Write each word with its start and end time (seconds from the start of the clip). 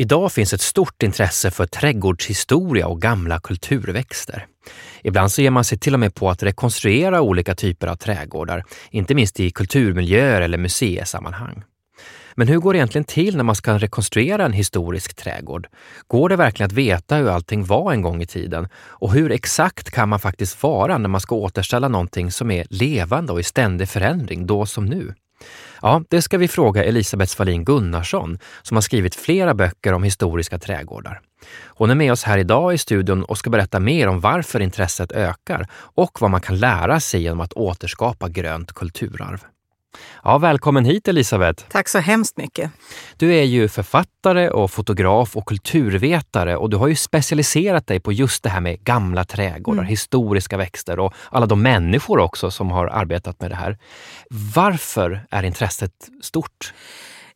Idag 0.00 0.32
finns 0.32 0.52
ett 0.52 0.60
stort 0.60 1.02
intresse 1.02 1.50
för 1.50 1.66
trädgårdshistoria 1.66 2.86
och 2.86 3.00
gamla 3.00 3.40
kulturväxter. 3.40 4.46
Ibland 5.02 5.32
så 5.32 5.42
ger 5.42 5.50
man 5.50 5.64
sig 5.64 5.78
till 5.78 5.94
och 5.94 6.00
med 6.00 6.14
på 6.14 6.30
att 6.30 6.42
rekonstruera 6.42 7.20
olika 7.20 7.54
typer 7.54 7.86
av 7.86 7.96
trädgårdar, 7.96 8.64
inte 8.90 9.14
minst 9.14 9.40
i 9.40 9.50
kulturmiljöer 9.50 10.40
eller 10.40 10.58
museisammanhang. 10.58 11.62
Men 12.34 12.48
hur 12.48 12.58
går 12.58 12.72
det 12.72 12.76
egentligen 12.76 13.04
till 13.04 13.36
när 13.36 13.44
man 13.44 13.54
ska 13.54 13.78
rekonstruera 13.78 14.44
en 14.44 14.52
historisk 14.52 15.14
trädgård? 15.14 15.66
Går 16.06 16.28
det 16.28 16.36
verkligen 16.36 16.66
att 16.66 16.72
veta 16.72 17.16
hur 17.16 17.28
allting 17.28 17.64
var 17.64 17.92
en 17.92 18.02
gång 18.02 18.22
i 18.22 18.26
tiden? 18.26 18.68
Och 18.76 19.12
hur 19.12 19.32
exakt 19.32 19.90
kan 19.90 20.08
man 20.08 20.20
faktiskt 20.20 20.62
vara 20.62 20.98
när 20.98 21.08
man 21.08 21.20
ska 21.20 21.34
återställa 21.34 21.88
någonting 21.88 22.30
som 22.30 22.50
är 22.50 22.66
levande 22.70 23.32
och 23.32 23.40
i 23.40 23.42
ständig 23.42 23.88
förändring, 23.88 24.46
då 24.46 24.66
som 24.66 24.84
nu? 24.84 25.14
Ja, 25.82 26.02
det 26.08 26.22
ska 26.22 26.38
vi 26.38 26.48
fråga 26.48 26.84
Elisabeth 26.84 27.32
Svalin 27.32 27.64
Gunnarsson 27.64 28.38
som 28.62 28.76
har 28.76 28.82
skrivit 28.82 29.14
flera 29.14 29.54
böcker 29.54 29.92
om 29.92 30.02
historiska 30.02 30.58
trädgårdar. 30.58 31.20
Hon 31.66 31.90
är 31.90 31.94
med 31.94 32.12
oss 32.12 32.24
här 32.24 32.38
idag 32.38 32.74
i 32.74 32.78
studion 32.78 33.24
och 33.24 33.38
ska 33.38 33.50
berätta 33.50 33.80
mer 33.80 34.08
om 34.08 34.20
varför 34.20 34.60
intresset 34.60 35.12
ökar 35.12 35.66
och 35.72 36.20
vad 36.20 36.30
man 36.30 36.40
kan 36.40 36.58
lära 36.58 37.00
sig 37.00 37.22
genom 37.22 37.40
att 37.40 37.52
återskapa 37.52 38.28
grönt 38.28 38.72
kulturarv. 38.72 39.44
Ja, 40.24 40.38
välkommen 40.38 40.84
hit 40.84 41.08
Elisabeth! 41.08 41.64
Tack 41.68 41.88
så 41.88 41.98
hemskt 41.98 42.36
mycket! 42.36 42.70
Du 43.16 43.34
är 43.34 43.42
ju 43.42 43.68
författare 43.68 44.50
och 44.50 44.70
fotograf 44.70 45.36
och 45.36 45.46
kulturvetare 45.46 46.56
och 46.56 46.70
du 46.70 46.76
har 46.76 46.88
ju 46.88 46.94
specialiserat 46.94 47.86
dig 47.86 48.00
på 48.00 48.12
just 48.12 48.42
det 48.42 48.48
här 48.48 48.60
med 48.60 48.84
gamla 48.84 49.24
trädgårdar, 49.24 49.78
mm. 49.78 49.90
historiska 49.90 50.56
växter 50.56 50.98
och 50.98 51.14
alla 51.30 51.46
de 51.46 51.62
människor 51.62 52.18
också 52.18 52.50
som 52.50 52.70
har 52.70 52.86
arbetat 52.86 53.40
med 53.40 53.50
det 53.50 53.56
här. 53.56 53.78
Varför 54.54 55.26
är 55.30 55.42
intresset 55.42 55.92
stort? 56.22 56.72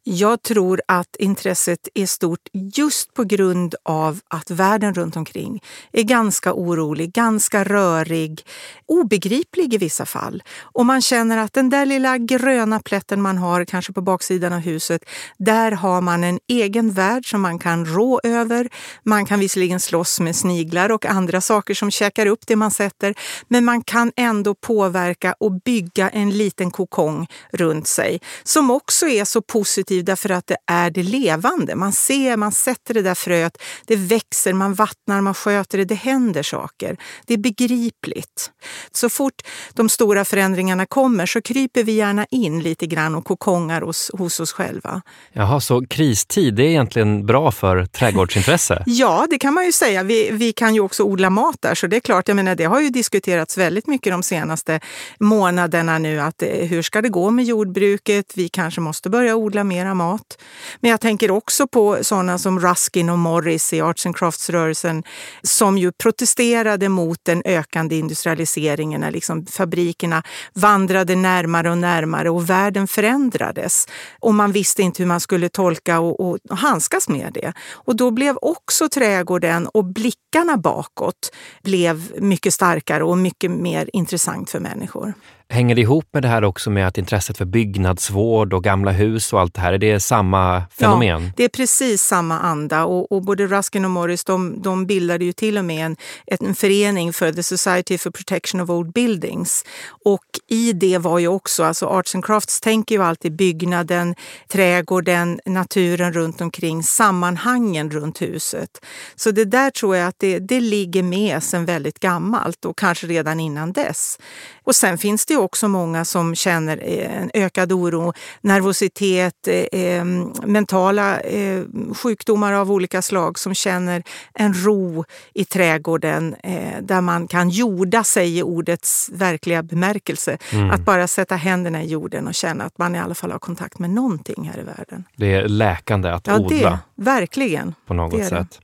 Jag 0.04 0.42
tror 0.42 0.80
att 0.88 1.16
intresset 1.18 1.88
är 1.94 2.06
stort 2.06 2.48
just 2.52 3.14
på 3.14 3.24
grund 3.24 3.74
av 3.82 4.20
att 4.28 4.50
världen 4.50 4.94
runt 4.94 5.16
omkring 5.16 5.62
är 5.92 6.02
ganska 6.02 6.54
orolig, 6.54 7.12
ganska 7.12 7.64
rörig, 7.64 8.46
obegriplig 8.86 9.74
i 9.74 9.78
vissa 9.78 10.06
fall. 10.06 10.42
Och 10.60 10.86
man 10.86 11.02
känner 11.02 11.38
att 11.38 11.52
den 11.52 11.70
där 11.70 11.86
lilla 11.86 12.18
gröna 12.18 12.80
plätten 12.80 13.22
man 13.22 13.38
har 13.38 13.64
kanske 13.64 13.92
på 13.92 14.00
baksidan 14.00 14.52
av 14.52 14.58
huset, 14.58 15.04
där 15.38 15.72
har 15.72 16.00
man 16.00 16.24
en 16.24 16.38
egen 16.48 16.92
värld 16.92 17.30
som 17.30 17.40
man 17.40 17.58
kan 17.58 17.86
rå 17.86 18.20
över. 18.24 18.68
Man 19.04 19.26
kan 19.26 19.40
visserligen 19.40 19.80
slåss 19.80 20.20
med 20.20 20.36
sniglar 20.36 20.92
och 20.92 21.06
andra 21.06 21.40
saker 21.40 21.74
som 21.74 21.90
käkar 21.90 22.26
upp 22.26 22.46
det 22.46 22.56
man 22.56 22.70
sätter, 22.70 23.14
men 23.48 23.64
man 23.64 23.82
kan 23.82 24.12
ändå 24.16 24.54
påverka 24.54 25.34
och 25.40 25.52
bygga 25.52 26.08
en 26.08 26.30
liten 26.30 26.70
kokong 26.70 27.26
runt 27.52 27.86
sig 27.86 28.20
som 28.44 28.70
också 28.70 29.08
är 29.08 29.24
så 29.24 29.42
positiv 29.42 29.91
positiv 29.92 30.04
därför 30.04 30.30
att 30.30 30.46
det 30.46 30.56
är 30.66 30.90
det 30.90 31.02
levande. 31.02 31.74
Man 31.74 31.92
ser, 31.92 32.36
man 32.36 32.52
sätter 32.52 32.94
det 32.94 33.02
där 33.02 33.14
fröet, 33.14 33.58
det 33.86 33.96
växer, 33.96 34.52
man 34.52 34.74
vattnar, 34.74 35.20
man 35.20 35.34
sköter 35.34 35.78
det, 35.78 35.84
det 35.84 35.94
händer 35.94 36.42
saker. 36.42 36.96
Det 37.26 37.34
är 37.34 37.38
begripligt. 37.38 38.50
Så 38.92 39.08
fort 39.08 39.42
de 39.74 39.88
stora 39.88 40.24
förändringarna 40.24 40.86
kommer 40.86 41.26
så 41.26 41.40
kryper 41.40 41.84
vi 41.84 41.92
gärna 41.92 42.26
in 42.30 42.62
lite 42.62 42.86
grann 42.86 43.14
och 43.14 43.24
kokongar 43.24 43.82
hos, 43.82 44.10
hos 44.18 44.40
oss 44.40 44.52
själva. 44.52 45.02
Jaha, 45.32 45.60
så 45.60 45.86
kristid 45.86 46.54
det 46.54 46.62
är 46.62 46.68
egentligen 46.68 47.26
bra 47.26 47.50
för 47.50 47.86
trädgårdsintresse? 47.86 48.82
ja, 48.86 49.26
det 49.30 49.38
kan 49.38 49.54
man 49.54 49.64
ju 49.64 49.72
säga. 49.72 50.02
Vi, 50.02 50.30
vi 50.32 50.52
kan 50.52 50.74
ju 50.74 50.80
också 50.80 51.02
odla 51.02 51.30
mat 51.30 51.56
där, 51.60 51.74
så 51.74 51.86
det 51.86 51.96
är 51.96 52.00
klart, 52.00 52.28
jag 52.28 52.36
menar, 52.36 52.54
det 52.54 52.64
har 52.64 52.80
ju 52.80 52.90
diskuterats 52.90 53.58
väldigt 53.58 53.86
mycket 53.86 54.12
de 54.12 54.22
senaste 54.22 54.80
månaderna 55.20 55.98
nu 55.98 56.20
att 56.20 56.42
eh, 56.42 56.48
hur 56.48 56.82
ska 56.82 57.02
det 57.02 57.08
gå 57.08 57.30
med 57.30 57.44
jordbruket? 57.44 58.32
Vi 58.34 58.48
kanske 58.48 58.80
måste 58.80 59.10
börja 59.10 59.36
odla 59.36 59.64
mer 59.64 59.81
mera 59.82 59.94
mat. 59.94 60.38
Men 60.80 60.90
jag 60.90 61.00
tänker 61.00 61.30
också 61.30 61.66
på 61.66 61.98
sådana 62.02 62.38
som 62.38 62.60
Ruskin 62.60 63.10
och 63.10 63.18
Morris 63.18 63.72
i 63.72 63.80
Arts 63.80 64.06
and 64.06 64.16
Crafts-rörelsen 64.16 65.02
som 65.42 65.78
ju 65.78 65.92
protesterade 65.92 66.88
mot 66.88 67.18
den 67.22 67.42
ökande 67.44 67.98
industrialiseringen 67.98 69.00
när 69.00 69.10
liksom 69.10 69.46
fabrikerna 69.46 70.22
vandrade 70.54 71.16
närmare 71.16 71.70
och 71.70 71.78
närmare 71.78 72.30
och 72.30 72.50
världen 72.50 72.88
förändrades. 72.88 73.88
Och 74.20 74.34
man 74.34 74.52
visste 74.52 74.82
inte 74.82 75.02
hur 75.02 75.08
man 75.08 75.20
skulle 75.20 75.48
tolka 75.48 76.00
och, 76.00 76.20
och, 76.20 76.38
och 76.50 76.58
handskas 76.58 77.08
med 77.08 77.32
det. 77.34 77.52
Och 77.72 77.96
då 77.96 78.10
blev 78.10 78.36
också 78.42 78.88
trädgården 78.88 79.66
och 79.66 79.84
blickarna 79.84 80.56
bakåt 80.56 81.30
blev 81.62 82.12
mycket 82.18 82.54
starkare 82.54 83.04
och 83.04 83.18
mycket 83.18 83.50
mer 83.50 83.90
intressant 83.92 84.50
för 84.50 84.60
människor. 84.60 85.14
Hänger 85.52 85.74
det 85.74 85.80
ihop 85.80 86.08
med 86.12 86.22
det 86.22 86.28
här 86.28 86.44
också 86.44 86.70
med 86.70 86.86
att 86.86 86.98
intresset 86.98 87.38
för 87.38 87.44
byggnadsvård 87.44 88.52
och 88.52 88.64
gamla 88.64 88.90
hus 88.90 89.32
och 89.32 89.40
allt 89.40 89.54
det 89.54 89.60
här, 89.60 89.72
är 89.72 89.78
det 89.78 90.00
samma 90.00 90.62
fenomen? 90.78 91.24
Ja, 91.24 91.32
det 91.36 91.44
är 91.44 91.48
precis 91.48 92.02
samma 92.02 92.38
anda 92.38 92.84
och, 92.84 93.12
och 93.12 93.22
både 93.22 93.46
Ruskin 93.46 93.84
och 93.84 93.90
Morris 93.90 94.24
de, 94.24 94.62
de 94.62 94.86
bildade 94.86 95.24
ju 95.24 95.32
till 95.32 95.58
och 95.58 95.64
med 95.64 95.86
en, 95.86 95.96
en 96.26 96.54
förening 96.54 97.12
för 97.12 97.32
The 97.32 97.42
Society 97.42 97.98
for 97.98 98.10
Protection 98.10 98.60
of 98.60 98.70
Old 98.70 98.92
Buildings. 98.92 99.64
Och 100.04 100.24
i 100.48 100.72
det 100.72 100.98
var 100.98 101.18
ju 101.18 101.28
också, 101.28 101.64
alltså 101.64 101.86
Arts 101.86 102.14
and 102.14 102.24
Crafts 102.24 102.60
tänker 102.60 102.94
ju 102.94 103.02
alltid 103.02 103.36
byggnaden, 103.36 104.14
trädgården, 104.48 105.40
naturen 105.46 106.12
runt 106.12 106.40
omkring, 106.40 106.82
sammanhangen 106.82 107.90
runt 107.90 108.22
huset. 108.22 108.84
Så 109.16 109.30
det 109.30 109.44
där 109.44 109.70
tror 109.70 109.96
jag 109.96 110.08
att 110.08 110.18
det, 110.18 110.38
det 110.38 110.60
ligger 110.60 111.02
med 111.02 111.42
sedan 111.42 111.64
väldigt 111.64 111.98
gammalt 111.98 112.64
och 112.64 112.78
kanske 112.78 113.06
redan 113.06 113.40
innan 113.40 113.72
dess. 113.72 114.18
Och 114.64 114.76
sen 114.76 114.98
finns 114.98 115.26
det 115.26 115.41
också 115.42 115.68
många 115.68 116.04
som 116.04 116.34
känner 116.34 116.80
eh, 116.82 117.22
en 117.22 117.30
ökad 117.34 117.72
oro, 117.72 118.12
nervositet, 118.40 119.48
eh, 119.48 119.80
eh, 119.80 120.04
mentala 120.46 121.20
eh, 121.20 121.62
sjukdomar 121.94 122.52
av 122.52 122.72
olika 122.72 123.02
slag 123.02 123.38
som 123.38 123.54
känner 123.54 124.02
en 124.34 124.54
ro 124.54 125.04
i 125.34 125.44
trädgården 125.44 126.34
eh, 126.42 126.82
där 126.82 127.00
man 127.00 127.28
kan 127.28 127.50
jorda 127.50 128.04
sig 128.04 128.38
i 128.38 128.42
ordets 128.42 129.10
verkliga 129.12 129.62
bemärkelse. 129.62 130.38
Mm. 130.52 130.70
Att 130.70 130.84
bara 130.84 131.08
sätta 131.08 131.36
händerna 131.36 131.82
i 131.82 131.88
jorden 131.88 132.26
och 132.28 132.34
känna 132.34 132.64
att 132.64 132.78
man 132.78 132.94
i 132.94 132.98
alla 132.98 133.14
fall 133.14 133.30
har 133.30 133.38
kontakt 133.38 133.78
med 133.78 133.90
någonting 133.90 134.50
här 134.52 134.60
i 134.60 134.64
världen. 134.64 135.04
Det 135.16 135.34
är 135.34 135.48
läkande 135.48 136.08
att 136.08 136.26
ja, 136.26 136.38
odla. 136.38 136.70
Det, 136.70 137.02
verkligen. 137.02 137.74
På 137.86 137.94
något 137.94 138.24
sätt. 138.24 138.60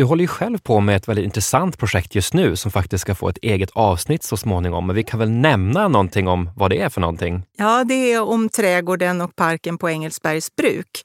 Du 0.00 0.04
håller 0.04 0.24
ju 0.24 0.28
själv 0.28 0.58
på 0.58 0.80
med 0.80 0.96
ett 0.96 1.08
väldigt 1.08 1.24
intressant 1.24 1.78
projekt 1.78 2.14
just 2.14 2.34
nu 2.34 2.56
som 2.56 2.70
faktiskt 2.70 3.02
ska 3.02 3.14
få 3.14 3.28
ett 3.28 3.38
eget 3.42 3.70
avsnitt 3.70 4.22
så 4.22 4.36
småningom. 4.36 4.86
Men 4.86 4.96
vi 4.96 5.02
kan 5.02 5.18
väl 5.18 5.30
nämna 5.30 5.88
någonting 5.88 6.28
om 6.28 6.50
vad 6.56 6.70
det 6.70 6.80
är 6.80 6.88
för 6.88 7.00
någonting? 7.00 7.42
Ja, 7.56 7.84
det 7.84 8.12
är 8.12 8.22
om 8.22 8.48
trädgården 8.48 9.20
och 9.20 9.36
parken 9.36 9.78
på 9.78 9.88
Engelsbergs 9.88 10.56
bruk. 10.56 11.04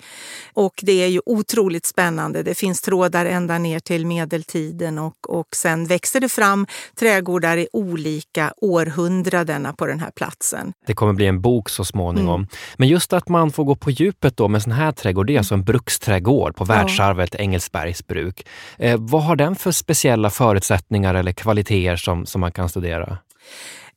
Och 0.53 0.73
det 0.81 1.03
är 1.03 1.07
ju 1.07 1.21
otroligt 1.25 1.85
spännande. 1.85 2.43
Det 2.43 2.55
finns 2.55 2.81
trådar 2.81 3.25
ända 3.25 3.57
ner 3.57 3.79
till 3.79 4.05
medeltiden 4.05 4.99
och, 4.99 5.29
och 5.29 5.47
sen 5.55 5.85
växer 5.85 6.19
det 6.19 6.29
fram 6.29 6.67
trädgårdar 6.99 7.57
i 7.57 7.67
olika 7.73 8.53
århundradena 8.57 9.73
på 9.73 9.85
den 9.85 9.99
här 9.99 10.11
platsen. 10.15 10.73
Det 10.87 10.93
kommer 10.93 11.13
bli 11.13 11.25
en 11.25 11.41
bok 11.41 11.69
så 11.69 11.85
småningom. 11.85 12.41
Mm. 12.41 12.47
Men 12.77 12.87
just 12.87 13.13
att 13.13 13.29
man 13.29 13.51
får 13.51 13.63
gå 13.63 13.75
på 13.75 13.91
djupet 13.91 14.37
då 14.37 14.47
med 14.47 14.63
sån 14.63 14.71
här 14.71 14.91
trädgård, 14.91 15.27
det 15.27 15.33
är 15.33 15.37
alltså 15.37 15.53
en 15.53 15.63
bruksträdgård 15.63 16.55
på 16.55 16.65
världsarvet 16.65 17.29
ja. 17.33 17.39
Engelsbergs 17.39 18.07
bruk. 18.07 18.45
Eh, 18.85 18.97
vad 18.99 19.23
har 19.23 19.35
den 19.35 19.55
för 19.55 19.71
speciella 19.71 20.29
förutsättningar 20.29 21.15
eller 21.15 21.31
kvaliteter 21.31 21.95
som, 21.95 22.25
som 22.25 22.41
man 22.41 22.51
kan 22.51 22.69
studera? 22.69 23.17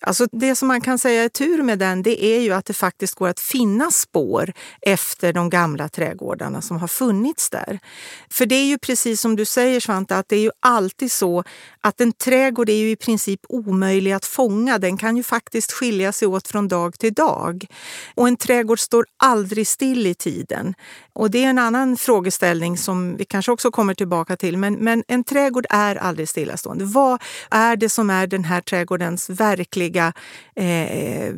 Alltså 0.01 0.27
det 0.33 0.57
som 0.57 0.69
man 0.69 0.81
kan 0.81 0.99
säga 0.99 1.25
är 1.25 1.29
tur 1.29 1.63
med 1.63 1.79
den, 1.79 2.03
det 2.03 2.25
är 2.25 2.41
ju 2.41 2.53
att 2.53 2.65
det 2.65 2.75
faktiskt 2.75 3.15
går 3.15 3.29
att 3.29 3.41
finna 3.41 3.91
spår 3.91 4.53
efter 4.81 5.33
de 5.33 5.51
gamla 5.51 5.89
trädgårdarna 5.89 6.63
som 6.63 6.77
har 6.77 6.89
funnits 6.89 7.51
där. 7.51 7.79
För 8.31 8.47
det 8.47 8.55
är 8.55 8.65
ju 8.65 8.79
precis 8.79 9.21
som 9.21 9.37
du 9.37 9.45
säger 9.45 9.81
Svante, 9.81 10.17
att 10.17 10.29
det 10.29 10.37
är 10.37 10.41
ju 10.41 10.51
alltid 10.61 11.13
så 11.13 11.45
att 11.81 12.01
en 12.01 12.13
trädgård 12.13 12.69
är 12.69 12.75
ju 12.75 12.91
i 12.91 12.97
princip 12.97 13.41
omöjlig 13.49 14.13
att 14.13 14.25
fånga. 14.25 14.79
Den 14.79 14.97
kan 14.97 15.17
ju 15.17 15.23
faktiskt 15.23 15.73
skilja 15.73 16.13
sig 16.13 16.29
åt 16.29 16.49
från 16.49 16.69
dag 16.69 16.99
till 16.99 17.15
dag. 17.15 17.67
Och 18.15 18.29
en 18.29 18.37
trädgård 18.37 18.81
står 18.81 19.07
aldrig 19.17 19.67
still 19.67 20.07
i 20.07 20.15
tiden. 20.15 20.75
Och 21.13 21.31
det 21.31 21.45
är 21.45 21.51
en 21.51 21.59
annan 21.59 21.97
frågeställning 21.97 22.77
som 22.79 23.17
vi 23.17 23.25
kanske 23.25 23.53
också 23.53 23.71
kommer 23.71 23.95
tillbaka 23.95 24.37
till. 24.37 24.57
Men, 24.57 24.75
men 24.75 25.05
en 25.09 25.25
trädgård 25.25 25.67
är 25.71 25.97
aldrig 25.97 26.29
stillastående. 26.29 26.85
Vad 26.85 27.23
är 27.51 27.77
det 27.77 27.89
som 27.89 28.11
är 28.11 28.27
den 28.27 28.45
här 28.45 28.61
trädgårdens 28.61 29.31
verkliga 29.31 29.88
eh, 29.97 31.35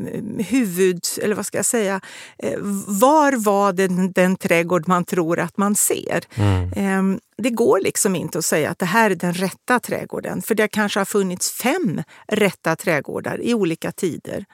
huvud... 0.49 1.01
Eller 1.23 1.35
vad 1.35 1.47
ska 1.47 1.59
jag 1.59 1.67
säga? 1.67 2.01
Eh, 2.39 2.59
var 2.87 3.33
var 3.33 3.73
den, 3.73 4.13
den 4.13 4.37
trädgård 4.37 4.89
man 4.89 5.05
tror 5.05 5.41
att 5.41 5.57
man 5.57 5.75
ser? 5.75 6.21
Mm. 6.35 6.73
Eh, 6.73 7.21
det 7.37 7.51
går 7.51 7.81
liksom 7.81 8.17
inte 8.17 8.39
att 8.39 8.45
säga 8.45 8.71
att 8.71 8.79
det 8.79 8.87
här 8.87 9.11
är 9.11 9.15
den 9.15 9.35
rätta 9.35 9.81
trädgården, 9.81 10.43
för 10.43 10.55
det 10.55 10.69
kanske 10.69 11.01
har 11.01 11.05
funnits 11.05 11.51
fem 11.51 12.03
rätta 12.29 12.77
trädgårdar 12.77 13.41
i 13.43 13.55
olika 13.55 13.93
tider. 13.93 14.45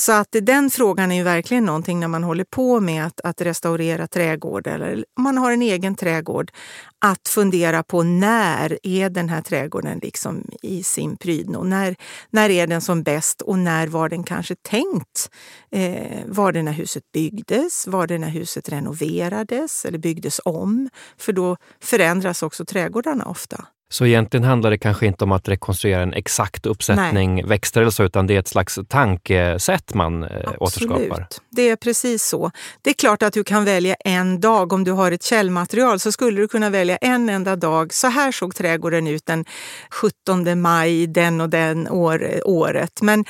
Så 0.00 0.12
att 0.12 0.36
den 0.42 0.70
frågan 0.70 1.12
är 1.12 1.16
ju 1.16 1.22
verkligen 1.22 1.64
någonting 1.64 2.00
när 2.00 2.08
man 2.08 2.24
håller 2.24 2.44
på 2.44 2.80
med 2.80 3.06
att, 3.06 3.20
att 3.20 3.40
restaurera 3.40 4.06
trädgårdar 4.06 4.80
eller 4.80 5.04
om 5.16 5.22
man 5.22 5.38
har 5.38 5.52
en 5.52 5.62
egen 5.62 5.94
trädgård, 5.94 6.52
att 6.98 7.28
fundera 7.28 7.82
på 7.82 8.02
när 8.02 8.78
är 8.82 9.10
den 9.10 9.28
här 9.28 9.42
trädgården 9.42 9.98
liksom 10.02 10.50
i 10.62 10.82
sin 10.82 11.16
prydno? 11.16 11.62
När, 11.62 11.96
när 12.30 12.50
är 12.50 12.66
den 12.66 12.80
som 12.80 13.02
bäst 13.02 13.42
och 13.42 13.58
när 13.58 13.86
var 13.86 14.08
den 14.08 14.24
kanske 14.24 14.54
tänkt? 14.54 15.30
Eh, 15.70 16.20
var 16.26 16.52
det 16.52 16.62
när 16.62 16.72
huset 16.72 17.12
byggdes? 17.12 17.86
Var 17.86 18.06
det 18.06 18.18
när 18.18 18.30
huset 18.30 18.68
renoverades 18.68 19.84
eller 19.84 19.98
byggdes 19.98 20.40
om? 20.44 20.88
För 21.18 21.32
då 21.32 21.56
förändras 21.80 22.42
också 22.42 22.64
trädgårdarna 22.64 23.24
ofta. 23.24 23.66
Så 23.92 24.06
egentligen 24.06 24.44
handlar 24.44 24.70
det 24.70 24.78
kanske 24.78 25.06
inte 25.06 25.24
om 25.24 25.32
att 25.32 25.48
rekonstruera 25.48 26.02
en 26.02 26.12
exakt 26.12 26.66
uppsättning 26.66 27.34
Nej. 27.34 27.44
växter 27.44 27.80
eller 27.80 27.90
så, 27.90 28.04
utan 28.04 28.26
det 28.26 28.34
är 28.34 28.38
ett 28.38 28.48
slags 28.48 28.78
tankesätt 28.88 29.94
man 29.94 30.22
eh, 30.22 30.28
Absolut. 30.30 30.60
återskapar? 30.60 31.26
Det 31.50 31.68
är 31.68 31.76
precis 31.76 32.24
så. 32.24 32.50
Det 32.82 32.90
är 32.90 32.94
klart 32.94 33.22
att 33.22 33.32
du 33.32 33.44
kan 33.44 33.64
välja 33.64 33.94
en 33.94 34.40
dag. 34.40 34.72
Om 34.72 34.84
du 34.84 34.92
har 34.92 35.12
ett 35.12 35.22
källmaterial 35.22 36.00
så 36.00 36.12
skulle 36.12 36.40
du 36.40 36.48
kunna 36.48 36.70
välja 36.70 36.96
en 36.96 37.28
enda 37.28 37.56
dag. 37.56 37.94
Så 37.94 38.06
här 38.06 38.32
såg 38.32 38.54
trädgården 38.54 39.06
ut 39.06 39.26
den 39.26 39.44
17 39.90 40.60
maj 40.60 41.06
den 41.06 41.40
och 41.40 41.50
den 41.50 41.88
år, 41.88 42.40
året. 42.44 43.02
Men 43.02 43.24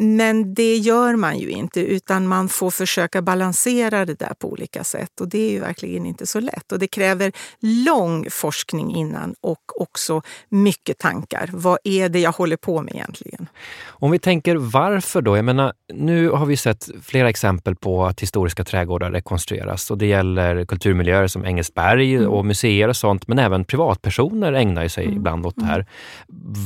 men 0.00 0.54
det 0.54 0.76
gör 0.76 1.16
man 1.16 1.38
ju 1.38 1.50
inte, 1.50 1.80
utan 1.80 2.26
man 2.26 2.48
får 2.48 2.70
försöka 2.70 3.22
balansera 3.22 4.04
det 4.04 4.18
där 4.18 4.32
på 4.38 4.52
olika 4.52 4.84
sätt. 4.84 5.20
Och 5.20 5.28
det 5.28 5.38
är 5.38 5.50
ju 5.50 5.60
verkligen 5.60 6.06
inte 6.06 6.26
så 6.26 6.40
lätt. 6.40 6.72
Och 6.72 6.78
det 6.78 6.86
kräver 6.86 7.32
lång 7.60 8.26
forskning 8.30 8.96
innan 8.96 9.34
och 9.40 9.80
också 9.80 10.22
mycket 10.48 10.98
tankar. 10.98 11.50
Vad 11.52 11.78
är 11.84 12.08
det 12.08 12.20
jag 12.20 12.32
håller 12.32 12.56
på 12.56 12.82
med 12.82 12.94
egentligen? 12.94 13.46
Om 13.86 14.10
vi 14.10 14.18
tänker 14.18 14.56
varför 14.56 15.22
då? 15.22 15.36
Jag 15.36 15.44
menar, 15.44 15.72
nu 15.92 16.30
har 16.30 16.46
vi 16.46 16.56
sett 16.56 16.88
flera 17.02 17.28
exempel 17.28 17.76
på 17.76 18.06
att 18.06 18.20
historiska 18.20 18.64
trädgårdar 18.64 19.10
rekonstrueras 19.10 19.90
och 19.90 19.98
det 19.98 20.06
gäller 20.06 20.64
kulturmiljöer 20.64 21.26
som 21.26 21.44
Engelsberg 21.44 22.14
mm. 22.14 22.28
och 22.30 22.44
museer 22.44 22.88
och 22.88 22.96
sånt, 22.96 23.28
men 23.28 23.38
även 23.38 23.64
privatpersoner 23.64 24.52
ägnar 24.52 24.88
sig 24.88 25.04
mm. 25.04 25.16
ibland 25.16 25.46
åt 25.46 25.56
det 25.56 25.64
här. 25.64 25.86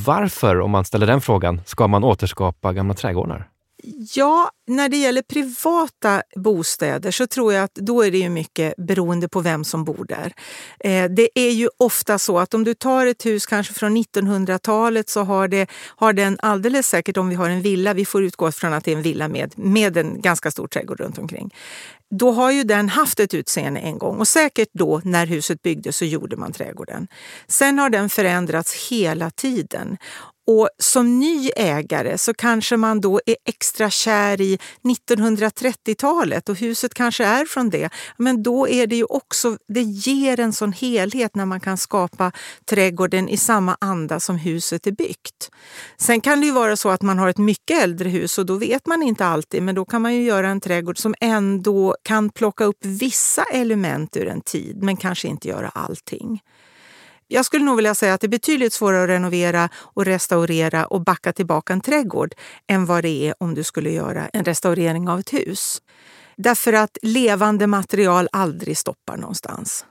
Varför, 0.05 0.59
om 0.59 0.71
man 0.71 0.85
ställer 0.85 1.07
den 1.07 1.21
frågan, 1.21 1.61
ska 1.65 1.87
man 1.87 2.03
återskapa 2.03 2.73
gamla 2.73 2.93
trädgårdar? 2.93 3.22
Förmåner? 3.23 3.49
Ja, 4.15 4.51
när 4.67 4.89
det 4.89 4.97
gäller 4.97 5.21
privata 5.21 6.23
bostäder 6.35 7.11
så 7.11 7.27
tror 7.27 7.53
jag 7.53 7.63
att 7.63 7.75
då 7.75 8.01
är 8.01 8.11
det 8.11 8.17
ju 8.17 8.29
mycket 8.29 8.73
beroende 8.77 9.29
på 9.29 9.41
vem 9.41 9.63
som 9.63 9.83
bor 9.83 10.05
där. 10.05 10.33
Eh, 10.79 11.11
det 11.11 11.29
är 11.35 11.51
ju 11.51 11.69
ofta 11.77 12.19
så 12.19 12.39
att 12.39 12.53
om 12.53 12.63
du 12.63 12.73
tar 12.73 13.05
ett 13.05 13.25
hus 13.25 13.45
kanske 13.45 13.73
från 13.73 13.97
1900-talet 13.97 15.09
så 15.09 15.23
har, 15.23 15.47
det, 15.47 15.69
har 15.85 16.13
den 16.13 16.37
alldeles 16.41 16.87
säkert, 16.87 17.17
om 17.17 17.29
vi 17.29 17.35
har 17.35 17.49
en 17.49 17.61
villa, 17.61 17.93
vi 17.93 18.05
får 18.05 18.23
utgå 18.23 18.51
från 18.51 18.73
att 18.73 18.83
det 18.85 18.91
är 18.91 18.95
en 18.95 19.01
villa 19.01 19.27
med, 19.27 19.53
med 19.55 19.97
en 19.97 20.21
ganska 20.21 20.51
stor 20.51 20.67
trädgård 20.67 20.99
runt 20.99 21.17
omkring. 21.17 21.53
Då 22.19 22.31
har 22.31 22.51
ju 22.51 22.63
den 22.63 22.89
haft 22.89 23.19
ett 23.19 23.33
utseende 23.33 23.79
en 23.79 23.97
gång 23.97 24.17
och 24.17 24.27
säkert 24.27 24.69
då 24.73 25.01
när 25.03 25.25
huset 25.25 25.61
byggdes 25.61 25.97
så 25.97 26.05
gjorde 26.05 26.37
man 26.37 26.51
trädgården. 26.51 27.07
Sen 27.47 27.79
har 27.79 27.89
den 27.89 28.09
förändrats 28.09 28.89
hela 28.89 29.29
tiden 29.29 29.97
och 30.47 30.69
som 30.77 31.19
ny 31.19 31.49
ägare 31.55 32.17
så 32.17 32.33
kanske 32.33 32.77
man 32.77 33.01
då 33.01 33.21
är 33.25 33.35
extra 33.45 33.89
kär 33.89 34.41
i 34.41 34.59
1930-talet 34.83 36.49
och 36.49 36.55
huset 36.55 36.93
kanske 36.93 37.25
är 37.25 37.45
från 37.45 37.69
det. 37.69 37.89
Men 38.17 38.43
då 38.43 38.67
är 38.67 38.87
det 38.87 38.95
ju 38.95 39.03
också, 39.03 39.57
det 39.67 39.81
ger 39.81 40.39
en 40.39 40.53
sån 40.53 40.73
helhet 40.73 41.35
när 41.35 41.45
man 41.45 41.59
kan 41.59 41.77
skapa 41.77 42.31
trädgården 42.65 43.29
i 43.29 43.37
samma 43.37 43.77
anda 43.81 44.19
som 44.19 44.35
huset 44.35 44.87
är 44.87 44.91
byggt. 44.91 45.51
Sen 45.97 46.21
kan 46.21 46.39
det 46.39 46.45
ju 46.45 46.51
vara 46.51 46.77
så 46.77 46.89
att 46.89 47.01
man 47.01 47.19
har 47.19 47.29
ett 47.29 47.37
mycket 47.37 47.83
äldre 47.83 48.09
hus 48.09 48.37
och 48.37 48.45
då 48.45 48.55
vet 48.55 48.87
man 48.87 49.03
inte 49.03 49.25
alltid, 49.25 49.63
men 49.63 49.75
då 49.75 49.85
kan 49.85 50.01
man 50.01 50.15
ju 50.15 50.23
göra 50.23 50.49
en 50.49 50.61
trädgård 50.61 50.97
som 50.97 51.15
ändå 51.21 51.95
kan 52.03 52.29
plocka 52.29 52.63
upp 52.63 52.85
vissa 52.85 53.43
element 53.43 54.17
ur 54.17 54.27
en 54.27 54.41
tid, 54.41 54.83
men 54.83 54.97
kanske 54.97 55.27
inte 55.27 55.47
göra 55.47 55.69
allting. 55.69 56.41
Jag 57.33 57.45
skulle 57.45 57.65
nog 57.65 57.75
vilja 57.75 57.95
säga 57.95 58.13
att 58.13 58.21
det 58.21 58.27
är 58.27 58.29
betydligt 58.29 58.73
svårare 58.73 59.03
att 59.03 59.09
renovera 59.09 59.69
och 59.75 60.05
restaurera 60.05 60.85
och 60.85 61.01
backa 61.01 61.33
tillbaka 61.33 61.73
en 61.73 61.81
trädgård 61.81 62.33
än 62.67 62.85
vad 62.85 63.03
det 63.03 63.27
är 63.27 63.35
om 63.37 63.53
du 63.53 63.63
skulle 63.63 63.91
göra 63.91 64.27
en 64.33 64.45
restaurering 64.45 65.09
av 65.09 65.19
ett 65.19 65.33
hus. 65.33 65.81
Därför 66.37 66.73
att 66.73 66.97
levande 67.01 67.67
material 67.67 68.29
aldrig 68.31 68.77
stoppar 68.77 69.17
någonstans. 69.17 69.85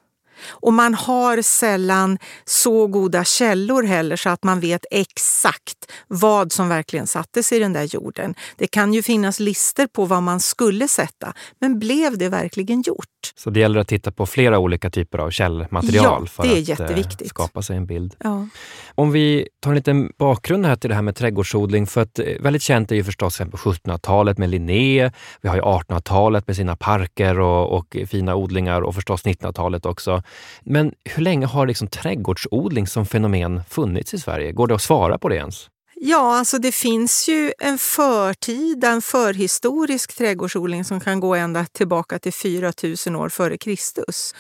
Och 0.49 0.73
man 0.73 0.95
har 0.95 1.43
sällan 1.43 2.19
så 2.45 2.87
goda 2.87 3.25
källor 3.25 3.83
heller 3.83 4.17
så 4.17 4.31
att 4.31 4.45
man 4.45 4.61
vet 4.61 4.85
exakt 4.91 5.93
vad 6.09 6.53
som 6.53 6.69
verkligen 6.69 7.07
sattes 7.07 7.53
i 7.53 7.59
den 7.59 7.73
där 7.73 7.85
jorden. 7.85 8.35
Det 8.57 8.67
kan 8.67 8.95
ju 8.95 9.03
finnas 9.03 9.41
lister 9.41 9.87
på 9.87 10.05
vad 10.05 10.23
man 10.23 10.41
skulle 10.41 10.89
sätta, 10.89 11.33
men 11.61 11.79
blev 11.79 12.19
det 12.19 12.29
verkligen 12.29 12.83
gjort? 12.83 13.07
Så 13.35 13.51
det 13.51 13.61
gäller 13.61 13.81
att 13.81 13.89
titta 13.89 14.13
på 14.13 14.27
flera 14.27 14.59
olika 14.59 14.91
typer 14.91 15.19
av 15.19 15.31
källmaterial 15.31 16.23
ja, 16.23 16.27
för 16.27 16.43
att 16.43 17.23
eh, 17.23 17.27
skapa 17.27 17.63
sig 17.63 17.77
en 17.77 17.87
bild. 17.87 18.15
Ja. 18.19 18.47
Om 18.95 19.13
vi 19.13 19.49
tar 19.61 19.71
en 19.71 19.77
liten 19.77 20.13
bakgrund 20.19 20.67
här 20.67 20.77
till 20.77 20.91
det 20.91 20.95
här 20.95 21.03
med 21.03 21.17
trädgårdsodling, 21.17 21.87
för 21.87 22.01
att 22.01 22.19
eh, 22.19 22.27
väldigt 22.41 22.63
känt 22.63 22.93
är 22.93 22.97
ju 22.97 23.05
förstås 23.05 23.41
1700-talet 23.41 24.39
med 24.39 24.51
Linné, 24.51 25.11
vi 25.41 25.49
har 25.49 25.57
ju 25.57 25.63
1800-talet 25.63 26.47
med 26.47 26.57
sina 26.57 26.77
parker 26.77 27.41
och, 27.41 27.79
och 27.79 27.97
fina 28.07 28.35
odlingar 28.35 28.83
och 28.83 28.95
förstås 28.95 29.25
1900-talet 29.25 29.87
också. 29.87 30.23
Men 30.61 30.93
hur 31.05 31.23
länge 31.23 31.47
har 31.47 31.67
liksom 31.67 31.89
trädgårdsodling 31.89 32.87
som 32.87 33.07
fenomen 33.07 33.63
funnits 33.69 34.15
i 34.15 34.19
Sverige? 34.19 34.53
Går 34.53 34.67
det 34.67 34.75
att 34.75 34.83
svara 34.83 35.19
på 35.19 35.29
det 35.29 35.37
ens? 35.37 35.71
Ja, 36.05 36.37
alltså 36.39 36.59
det 36.59 36.73
finns 36.73 37.29
ju 37.29 37.53
en 37.59 37.79
förtida, 37.79 38.89
en 38.89 39.03
förhistorisk 39.03 40.17
trädgårdsodling 40.17 40.85
som 40.85 41.01
kan 41.01 41.21
gå 41.21 41.35
ända 41.35 41.65
tillbaka 41.65 42.19
till 42.19 42.33
4000 42.33 43.17
år 43.17 43.29
före 43.29 43.59
Kristus. 43.59 44.35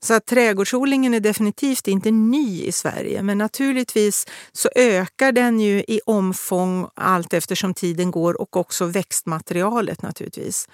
Så 0.00 0.14
att 0.14 0.26
trädgårdsodlingen 0.26 1.14
är 1.14 1.20
definitivt 1.20 1.88
inte 1.88 2.10
ny 2.10 2.62
i 2.62 2.72
Sverige, 2.72 3.22
men 3.22 3.38
naturligtvis 3.38 4.26
så 4.52 4.68
ökar 4.74 5.32
den 5.32 5.60
ju 5.60 5.78
i 5.88 6.00
omfång 6.06 6.88
allt 6.94 7.32
eftersom 7.32 7.74
tiden 7.74 8.10
går 8.10 8.40
och 8.40 8.56
också 8.56 8.84
växtmaterialet 8.84 10.02
naturligtvis. 10.02 10.68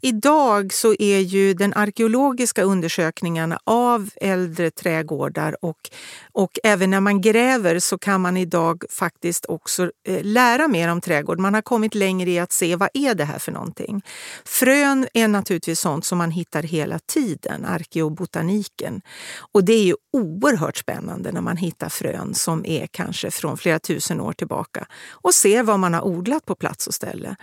Idag 0.00 0.72
så 0.72 0.94
är 0.98 1.18
ju 1.18 1.54
den 1.54 1.74
arkeologiska 1.74 2.62
undersökningarna 2.62 3.60
av 3.64 4.10
äldre 4.16 4.70
trädgårdar 4.70 5.64
och, 5.64 5.90
och 6.32 6.58
även 6.62 6.90
när 6.90 7.00
man 7.00 7.20
gräver 7.20 7.78
så 7.78 7.98
kan 7.98 8.20
man 8.20 8.36
idag 8.36 8.84
faktiskt 8.90 9.46
också 9.46 9.69
också 9.70 9.90
eh, 10.08 10.24
lära 10.24 10.68
mer 10.68 10.88
om 10.88 11.00
trädgård. 11.00 11.38
Man 11.38 11.54
har 11.54 11.62
kommit 11.62 11.94
längre 11.94 12.30
i 12.30 12.38
att 12.38 12.52
se 12.52 12.76
vad 12.76 12.88
är 12.94 13.14
det 13.14 13.24
här 13.24 13.38
för 13.38 13.52
någonting. 13.52 14.02
Frön 14.44 15.06
är 15.14 15.28
naturligtvis 15.28 15.80
sånt 15.80 16.04
som 16.04 16.18
man 16.18 16.30
hittar 16.30 16.62
hela 16.62 16.98
tiden, 16.98 17.64
arkeobotaniken. 17.64 19.02
Och 19.52 19.64
det 19.64 19.72
är 19.72 19.84
ju 19.84 19.94
oerhört 20.12 20.76
spännande 20.76 21.32
när 21.32 21.40
man 21.40 21.56
hittar 21.56 21.88
frön 21.88 22.34
som 22.34 22.66
är 22.66 22.86
kanske 22.86 23.30
från 23.30 23.58
flera 23.58 23.78
tusen 23.78 24.20
år 24.20 24.32
tillbaka 24.32 24.86
och 25.10 25.34
ser 25.34 25.62
vad 25.62 25.78
man 25.78 25.94
har 25.94 26.04
odlat 26.04 26.44
på 26.44 26.54
plats 26.54 26.86
och 26.86 26.94
ställe. 26.94 27.36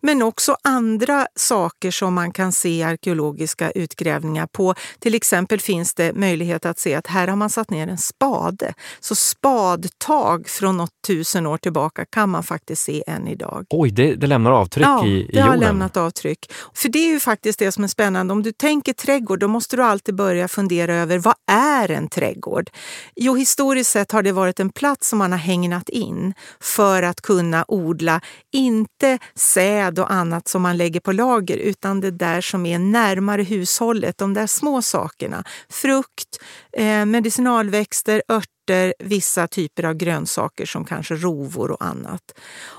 Men 0.00 0.22
också 0.22 0.56
andra 0.62 1.26
saker 1.36 1.90
som 1.90 2.14
man 2.14 2.32
kan 2.32 2.52
se 2.52 2.68
i 2.68 2.82
arkeologiska 2.82 3.70
utgrävningar 3.70 4.46
på. 4.46 4.74
Till 4.98 5.14
exempel 5.14 5.60
finns 5.60 5.94
det 5.94 6.12
möjlighet 6.12 6.66
att 6.66 6.78
se 6.78 6.94
att 6.94 7.06
här 7.06 7.28
har 7.28 7.36
man 7.36 7.50
satt 7.50 7.70
ner 7.70 7.88
en 7.88 7.98
spade. 7.98 8.74
Så 9.00 9.14
spadtag 9.14 10.48
från 10.48 10.76
något 10.76 10.90
tusen 11.06 11.46
år 11.46 11.58
tillbaka 11.58 11.73
kan 12.10 12.28
man 12.28 12.42
faktiskt 12.42 12.82
se 12.82 13.04
än 13.06 13.28
idag. 13.28 13.66
Oj, 13.70 13.90
det, 13.90 14.14
det 14.14 14.26
lämnar 14.26 14.50
avtryck 14.50 14.86
ja, 14.86 15.06
i, 15.06 15.10
i 15.10 15.30
det 15.32 15.40
har 15.40 15.56
lämnat 15.56 15.96
avtryck. 15.96 16.52
För 16.74 16.88
det 16.88 16.98
är 16.98 17.08
ju 17.08 17.20
faktiskt 17.20 17.58
det 17.58 17.72
som 17.72 17.84
är 17.84 17.88
spännande. 17.88 18.32
Om 18.32 18.42
du 18.42 18.52
tänker 18.52 18.92
trädgård, 18.92 19.38
då 19.38 19.48
måste 19.48 19.76
du 19.76 19.82
alltid 19.82 20.14
börja 20.14 20.48
fundera 20.48 20.64
fundera 20.64 20.94
över 20.94 21.18
vad 21.18 21.34
är 21.46 21.90
en 21.90 22.08
trädgård? 22.08 22.70
Jo, 23.16 23.36
historiskt 23.36 23.90
sett 23.90 24.12
har 24.12 24.22
det 24.22 24.32
varit 24.32 24.60
en 24.60 24.70
plats 24.70 25.08
som 25.08 25.18
man 25.18 25.32
har 25.32 25.38
hängnat 25.38 25.88
in 25.88 26.34
för 26.60 27.02
att 27.02 27.20
kunna 27.20 27.64
odla, 27.68 28.20
inte 28.52 29.18
säd 29.34 29.98
och 29.98 30.10
annat 30.10 30.48
som 30.48 30.62
man 30.62 30.76
lägger 30.76 31.00
på 31.00 31.12
lager, 31.12 31.56
utan 31.56 32.00
det 32.00 32.10
där 32.10 32.40
som 32.40 32.66
är 32.66 32.78
närmare 32.78 33.42
hushållet, 33.42 34.18
de 34.18 34.34
där 34.34 34.46
små 34.46 34.82
sakerna. 34.82 35.44
Frukt, 35.70 36.38
eh, 36.76 37.04
medicinalväxter, 37.04 38.22
örter 38.28 38.53
örter, 38.64 38.94
vissa 38.98 39.46
typer 39.46 39.84
av 39.84 39.94
grönsaker 39.94 40.66
som 40.66 40.84
kanske 40.84 41.14
rovor 41.14 41.70
och 41.70 41.84
annat. 41.84 42.22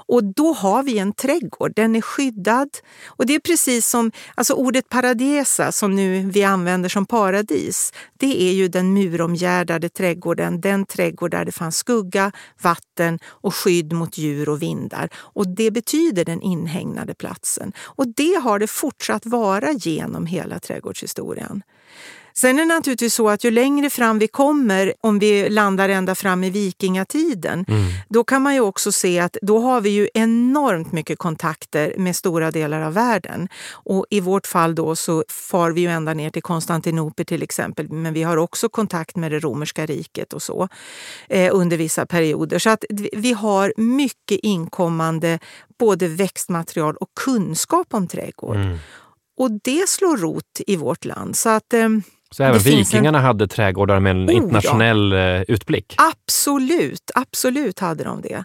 Och 0.08 0.24
då 0.24 0.54
har 0.54 0.84
vi 0.84 0.98
en 0.98 1.14
trädgård, 1.14 1.72
den 1.76 1.96
är 1.96 2.02
skyddad. 2.02 2.70
Och 3.08 3.26
det 3.26 3.36
är 3.36 3.40
precis 3.40 3.90
som 3.90 4.12
alltså 4.36 4.54
ordet 4.54 4.90
paradesa 4.90 5.72
som 5.72 5.96
nu 5.96 6.30
vi 6.34 6.44
använder 6.44 6.90
som 6.90 7.06
paradis. 7.06 7.94
Det 8.18 8.42
är 8.42 8.54
ju 8.54 8.68
den 8.68 8.94
muromgärdade 8.94 9.90
trädgården, 9.90 10.62
den 10.62 10.86
trädgård 10.86 11.32
där 11.32 11.46
det 11.46 11.52
fanns 11.52 11.78
skugga, 11.78 12.32
vatten 12.62 13.20
och 13.26 13.56
skydd 13.56 13.94
mot 13.94 14.18
djur 14.18 14.50
och 14.50 14.62
vindar. 14.62 15.10
Och 15.16 15.48
det 15.48 15.72
betyder 15.72 16.26
den 16.26 16.42
inhägnade 16.42 17.14
platsen. 17.14 17.74
Och 17.80 18.08
det 18.08 18.42
har 18.44 18.60
det 18.60 18.68
fortsatt 18.68 19.26
vara 19.26 19.72
genom 19.72 20.26
hela 20.26 20.60
trädgårdshistorien. 20.60 21.64
Sen 22.38 22.60
är 22.60 22.62
det 22.62 22.74
naturligtvis 22.74 23.14
så 23.14 23.30
att 23.30 23.44
ju 23.44 23.52
längre 23.52 23.90
fram 23.90 24.20
vi 24.20 24.28
kommer, 24.28 24.94
om 25.02 25.20
vi 25.20 25.50
landar 25.50 25.90
ända 25.90 26.16
fram 26.16 26.44
i 26.44 26.50
vikingatiden, 26.50 27.66
mm. 27.68 27.84
då 28.10 28.24
kan 28.24 28.42
man 28.42 28.54
ju 28.54 28.60
också 28.60 28.92
se 28.92 29.20
att 29.20 29.38
då 29.42 29.60
har 29.60 29.82
vi 29.82 29.90
ju 29.90 30.10
enormt 30.14 30.92
mycket 30.92 31.18
kontakter 31.18 31.96
med 31.98 32.16
stora 32.16 32.52
delar 32.52 32.82
av 32.82 32.94
världen. 32.94 33.48
Och 33.72 34.06
i 34.10 34.20
vårt 34.20 34.48
fall 34.48 34.76
då 34.76 34.96
så 34.96 35.24
far 35.28 35.72
vi 35.72 35.82
ju 35.82 35.88
ända 35.88 36.14
ner 36.14 36.30
till 36.30 36.42
Konstantinopel 36.42 37.26
till 37.26 37.44
exempel, 37.44 37.90
men 37.90 38.14
vi 38.14 38.24
har 38.24 38.38
också 38.38 38.70
kontakt 38.70 39.16
med 39.16 39.32
det 39.32 39.40
romerska 39.40 39.86
riket 39.86 40.34
och 40.34 40.42
så 40.42 40.68
eh, 41.30 41.56
under 41.56 41.78
vissa 41.78 42.06
perioder. 42.06 42.60
Så 42.60 42.70
att 42.70 42.86
vi 43.14 43.34
har 43.34 43.74
mycket 43.78 44.40
inkommande 44.44 45.40
både 45.80 46.08
växtmaterial 46.08 46.96
och 46.96 47.10
kunskap 47.26 47.88
om 47.94 48.08
trädgård. 48.08 48.56
Mm. 48.56 48.78
Och 49.38 49.52
det 49.64 49.90
slår 49.90 50.18
rot 50.18 50.62
i 50.68 50.76
vårt 50.76 51.06
land. 51.06 51.36
Så 51.36 51.50
att 51.50 51.74
eh, 51.74 51.90
så 52.32 52.44
även 52.44 52.60
vikingarna 52.60 53.18
en... 53.18 53.24
hade 53.24 53.48
trädgårdar 53.48 54.00
med 54.00 54.12
en 54.12 54.30
oh, 54.30 54.36
internationell 54.36 55.12
ja. 55.12 55.18
Eh, 55.18 55.42
utblick? 55.48 55.96
Absolut, 55.98 57.12
absolut 57.16 57.80
hade 57.80 58.04
de 58.04 58.22
det. 58.22 58.44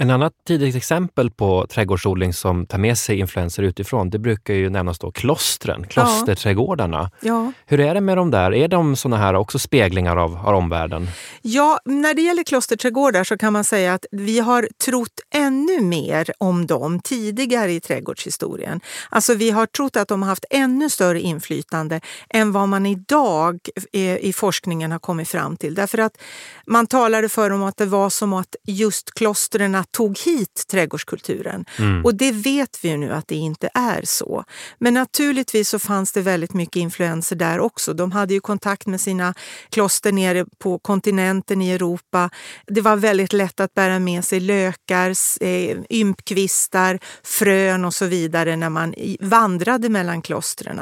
En 0.00 0.10
annat 0.10 0.32
tidigt 0.46 0.76
exempel 0.76 1.30
på 1.30 1.66
trädgårdsodling 1.70 2.32
som 2.32 2.66
tar 2.66 2.78
med 2.78 2.98
sig 2.98 3.18
influenser 3.18 3.62
utifrån, 3.62 4.10
det 4.10 4.18
brukar 4.18 4.54
ju 4.54 4.70
nämnas 4.70 4.98
då 4.98 5.12
klostren, 5.12 5.86
klosterträdgårdarna. 5.86 7.10
Ja. 7.20 7.52
Hur 7.66 7.80
är 7.80 7.94
det 7.94 8.00
med 8.00 8.16
de 8.16 8.30
där? 8.30 8.54
Är 8.54 8.68
de 8.68 8.96
såna 8.96 9.16
här 9.16 9.34
också 9.34 9.58
speglingar 9.58 10.16
av, 10.16 10.36
av 10.46 10.54
omvärlden? 10.54 11.08
Ja, 11.42 11.78
när 11.84 12.14
det 12.14 12.22
gäller 12.22 12.44
klosterträdgårdar 12.44 13.24
så 13.24 13.38
kan 13.38 13.52
man 13.52 13.64
säga 13.64 13.94
att 13.94 14.06
vi 14.10 14.38
har 14.38 14.68
trott 14.84 15.20
ännu 15.34 15.80
mer 15.80 16.30
om 16.38 16.66
dem 16.66 17.00
tidigare 17.00 17.72
i 17.72 17.80
trädgårdshistorien. 17.80 18.80
Alltså 19.10 19.34
vi 19.34 19.50
har 19.50 19.66
trott 19.66 19.96
att 19.96 20.08
de 20.08 20.22
har 20.22 20.28
haft 20.28 20.44
ännu 20.50 20.90
större 20.90 21.20
inflytande 21.20 22.00
än 22.28 22.52
vad 22.52 22.68
man 22.68 22.86
idag 22.86 23.58
i 23.92 24.32
forskningen 24.32 24.92
har 24.92 24.98
kommit 24.98 25.28
fram 25.28 25.56
till. 25.56 25.74
Därför 25.74 25.98
att 25.98 26.18
man 26.66 26.86
talade 26.86 27.28
för 27.28 27.50
om 27.50 27.62
att 27.62 27.76
det 27.76 27.86
var 27.86 28.10
som 28.10 28.32
att 28.32 28.56
just 28.66 29.14
klostren 29.14 29.74
tog 29.96 30.18
hit 30.18 30.64
trädgårdskulturen. 30.70 31.64
Mm. 31.78 32.04
Och 32.04 32.14
det 32.14 32.32
vet 32.32 32.78
vi 32.82 32.88
ju 32.88 32.96
nu 32.96 33.12
att 33.12 33.28
det 33.28 33.34
inte 33.34 33.68
är 33.74 34.02
så. 34.04 34.44
Men 34.78 34.94
naturligtvis 34.94 35.68
så 35.68 35.78
fanns 35.78 36.12
det 36.12 36.20
väldigt 36.20 36.54
mycket 36.54 36.76
influenser 36.76 37.36
där 37.36 37.60
också. 37.60 37.94
De 37.94 38.12
hade 38.12 38.34
ju 38.34 38.40
kontakt 38.40 38.86
med 38.86 39.00
sina 39.00 39.34
kloster 39.70 40.12
nere 40.12 40.46
på 40.58 40.78
kontinenten 40.78 41.62
i 41.62 41.70
Europa. 41.70 42.30
Det 42.66 42.80
var 42.80 42.96
väldigt 42.96 43.32
lätt 43.32 43.60
att 43.60 43.74
bära 43.74 43.98
med 43.98 44.24
sig 44.24 44.40
lökar, 44.40 45.14
eh, 45.40 45.78
ympkvistar, 45.90 46.98
frön 47.22 47.84
och 47.84 47.94
så 47.94 48.06
vidare 48.06 48.56
när 48.56 48.70
man 48.70 48.94
vandrade 49.20 49.88
mellan 49.88 50.22
klostren. 50.22 50.80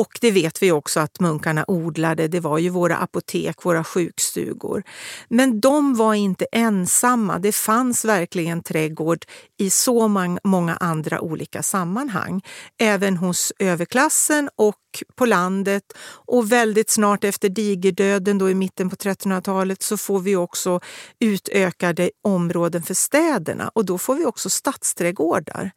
Och 0.00 0.18
det 0.20 0.30
vet 0.30 0.62
vi 0.62 0.72
också 0.72 1.00
att 1.00 1.20
munkarna 1.20 1.64
odlade. 1.68 2.28
Det 2.28 2.40
var 2.40 2.58
ju 2.58 2.68
våra 2.68 2.96
apotek, 2.96 3.64
våra 3.64 3.84
sjukstugor. 3.84 4.82
Men 5.28 5.60
de 5.60 5.94
var 5.94 6.14
inte 6.14 6.46
ensamma. 6.52 7.38
Det 7.38 7.54
fanns 7.54 8.04
verkligen 8.04 8.62
trädgård 8.62 9.24
i 9.58 9.70
så 9.70 10.08
många 10.44 10.76
andra 10.76 11.20
olika 11.20 11.62
sammanhang. 11.62 12.42
Även 12.80 13.16
hos 13.16 13.52
överklassen 13.58 14.50
och 14.56 14.74
på 15.14 15.26
landet. 15.26 15.82
Och 16.26 16.52
väldigt 16.52 16.90
snart 16.90 17.24
efter 17.24 17.48
digerdöden 17.48 18.38
då 18.38 18.50
i 18.50 18.54
mitten 18.54 18.90
på 18.90 18.96
1300-talet 18.96 19.82
så 19.82 19.96
får 19.96 20.20
vi 20.20 20.36
också 20.36 20.80
utökade 21.20 22.10
områden 22.22 22.82
för 22.82 22.94
städerna 22.94 23.70
och 23.74 23.84
då 23.84 23.98
får 23.98 24.14
vi 24.14 24.24
också 24.24 24.50
stadsträdgårdar. 24.50 25.70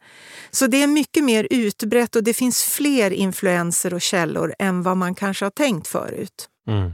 Så 0.50 0.66
det 0.66 0.82
är 0.82 0.86
mycket 0.86 1.24
mer 1.24 1.46
utbrett 1.50 2.16
och 2.16 2.24
det 2.24 2.34
finns 2.34 2.62
fler 2.62 3.10
influenser 3.10 3.94
och 3.94 4.00
källor 4.00 4.54
än 4.58 4.82
vad 4.82 4.96
man 4.96 5.14
kanske 5.14 5.44
har 5.44 5.50
tänkt 5.50 5.88
förut. 5.88 6.48
Mm. 6.68 6.92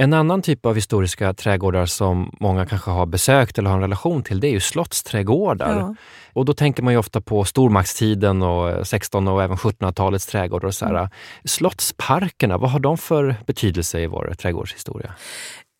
En 0.00 0.12
annan 0.12 0.42
typ 0.42 0.66
av 0.66 0.74
historiska 0.74 1.34
trädgårdar 1.34 1.86
som 1.86 2.36
många 2.40 2.66
kanske 2.66 2.90
har 2.90 3.06
besökt 3.06 3.58
eller 3.58 3.70
har 3.70 3.76
en 3.76 3.82
relation 3.82 4.22
till, 4.22 4.40
det 4.40 4.48
är 4.48 4.50
ju 4.50 4.60
slottsträdgårdar. 4.60 5.78
Ja. 5.78 5.94
Och 6.32 6.44
då 6.44 6.54
tänker 6.54 6.82
man 6.82 6.92
ju 6.92 6.98
ofta 6.98 7.20
på 7.20 7.44
stormaktstiden 7.44 8.42
och 8.42 8.86
16 8.86 9.28
och 9.28 9.42
även 9.42 9.56
1700-talets 9.56 10.26
trädgårdar. 10.26 10.68
Och 10.68 10.74
så 10.74 10.84
mm. 10.84 11.08
Slottsparkerna, 11.44 12.58
vad 12.58 12.70
har 12.70 12.80
de 12.80 12.98
för 12.98 13.36
betydelse 13.46 14.00
i 14.00 14.06
vår 14.06 14.34
trädgårdshistoria? 14.38 15.14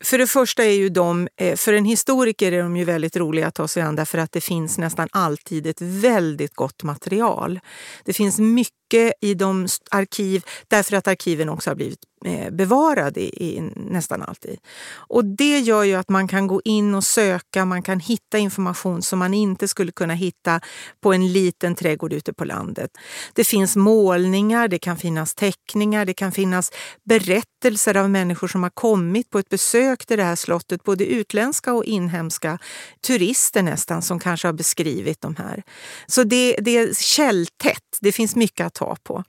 För 0.05 0.19
det 0.19 0.27
första 0.27 0.65
är 0.65 0.73
ju 0.73 0.89
de, 0.89 1.29
eh, 1.41 1.57
för 1.57 1.73
en 1.73 1.85
historiker 1.85 2.53
är 2.53 2.63
de 2.63 2.77
ju 2.77 2.85
väldigt 2.85 3.17
roliga 3.17 3.47
att 3.47 3.55
ta 3.55 3.69
sig 3.69 3.83
an 3.83 3.97
därför 3.97 4.19
att 4.19 4.33
det 4.33 4.41
finns 4.41 4.79
nästan 4.79 5.09
alltid 5.13 5.67
ett 5.67 5.81
väldigt 5.81 6.55
gott 6.55 6.83
material. 6.83 7.61
Det 8.05 8.13
finns 8.13 8.39
mycket 8.39 9.13
i 9.21 9.35
de 9.35 9.69
arkiv, 9.91 10.45
därför 10.69 10.97
att 10.97 11.09
arkiven 11.09 11.49
också 11.49 11.71
har 11.71 11.75
blivit 11.75 11.99
Eh, 12.18 12.18
Eh, 12.25 12.51
bevarad 12.51 13.17
i, 13.17 13.21
i, 13.21 13.61
nästan 13.77 14.23
alltid. 14.23 14.59
Och 14.95 15.25
det 15.25 15.59
gör 15.59 15.83
ju 15.83 15.95
att 15.95 16.09
man 16.09 16.29
kan 16.29 16.47
gå 16.47 16.61
in 16.65 16.95
och 16.95 17.05
söka, 17.05 17.65
man 17.65 17.83
kan 17.83 18.01
hitta 18.01 18.39
information 18.39 19.03
som 19.03 19.19
man 19.19 19.35
inte 19.35 19.69
skulle 19.69 19.93
kunna 19.93 20.15
hitta 20.15 20.61
på 21.01 21.13
en 21.13 21.33
liten 21.33 21.75
trädgård 21.75 22.13
ute 22.13 22.33
på 22.33 22.45
landet. 22.45 22.91
Det 23.35 23.45
finns 23.45 23.77
målningar, 23.77 24.69
det 24.69 24.79
kan 24.79 24.97
finnas 24.97 25.35
teckningar, 25.35 26.05
det 26.05 26.15
kan 26.15 26.33
finnas 26.33 26.73
berättelser 27.05 27.97
av 27.97 28.11
människor 28.11 28.49
som 28.49 28.63
har 28.63 28.71
kommit 28.71 29.31
på 29.31 29.39
ett 29.39 29.49
besök 29.49 30.07
till 30.07 30.19
det 30.19 30.25
här 30.25 30.37
slottet, 30.37 30.85
både 30.85 31.07
utländska 31.07 31.73
och 31.73 31.85
inhemska 31.85 32.59
turister 33.07 33.63
nästan 33.63 34.03
som 34.03 34.19
kanske 34.19 34.49
har 34.49 34.53
beskrivit 34.53 35.21
de 35.21 35.37
här. 35.37 35.63
Så 36.07 36.25
det, 36.25 36.57
det 36.61 36.77
är 36.77 36.95
källtätt, 36.95 37.99
det 38.01 38.13
finns 38.13 38.37
mycket 38.37 38.67
att 38.67 38.75
ta 38.75 38.97
på. 39.03 39.25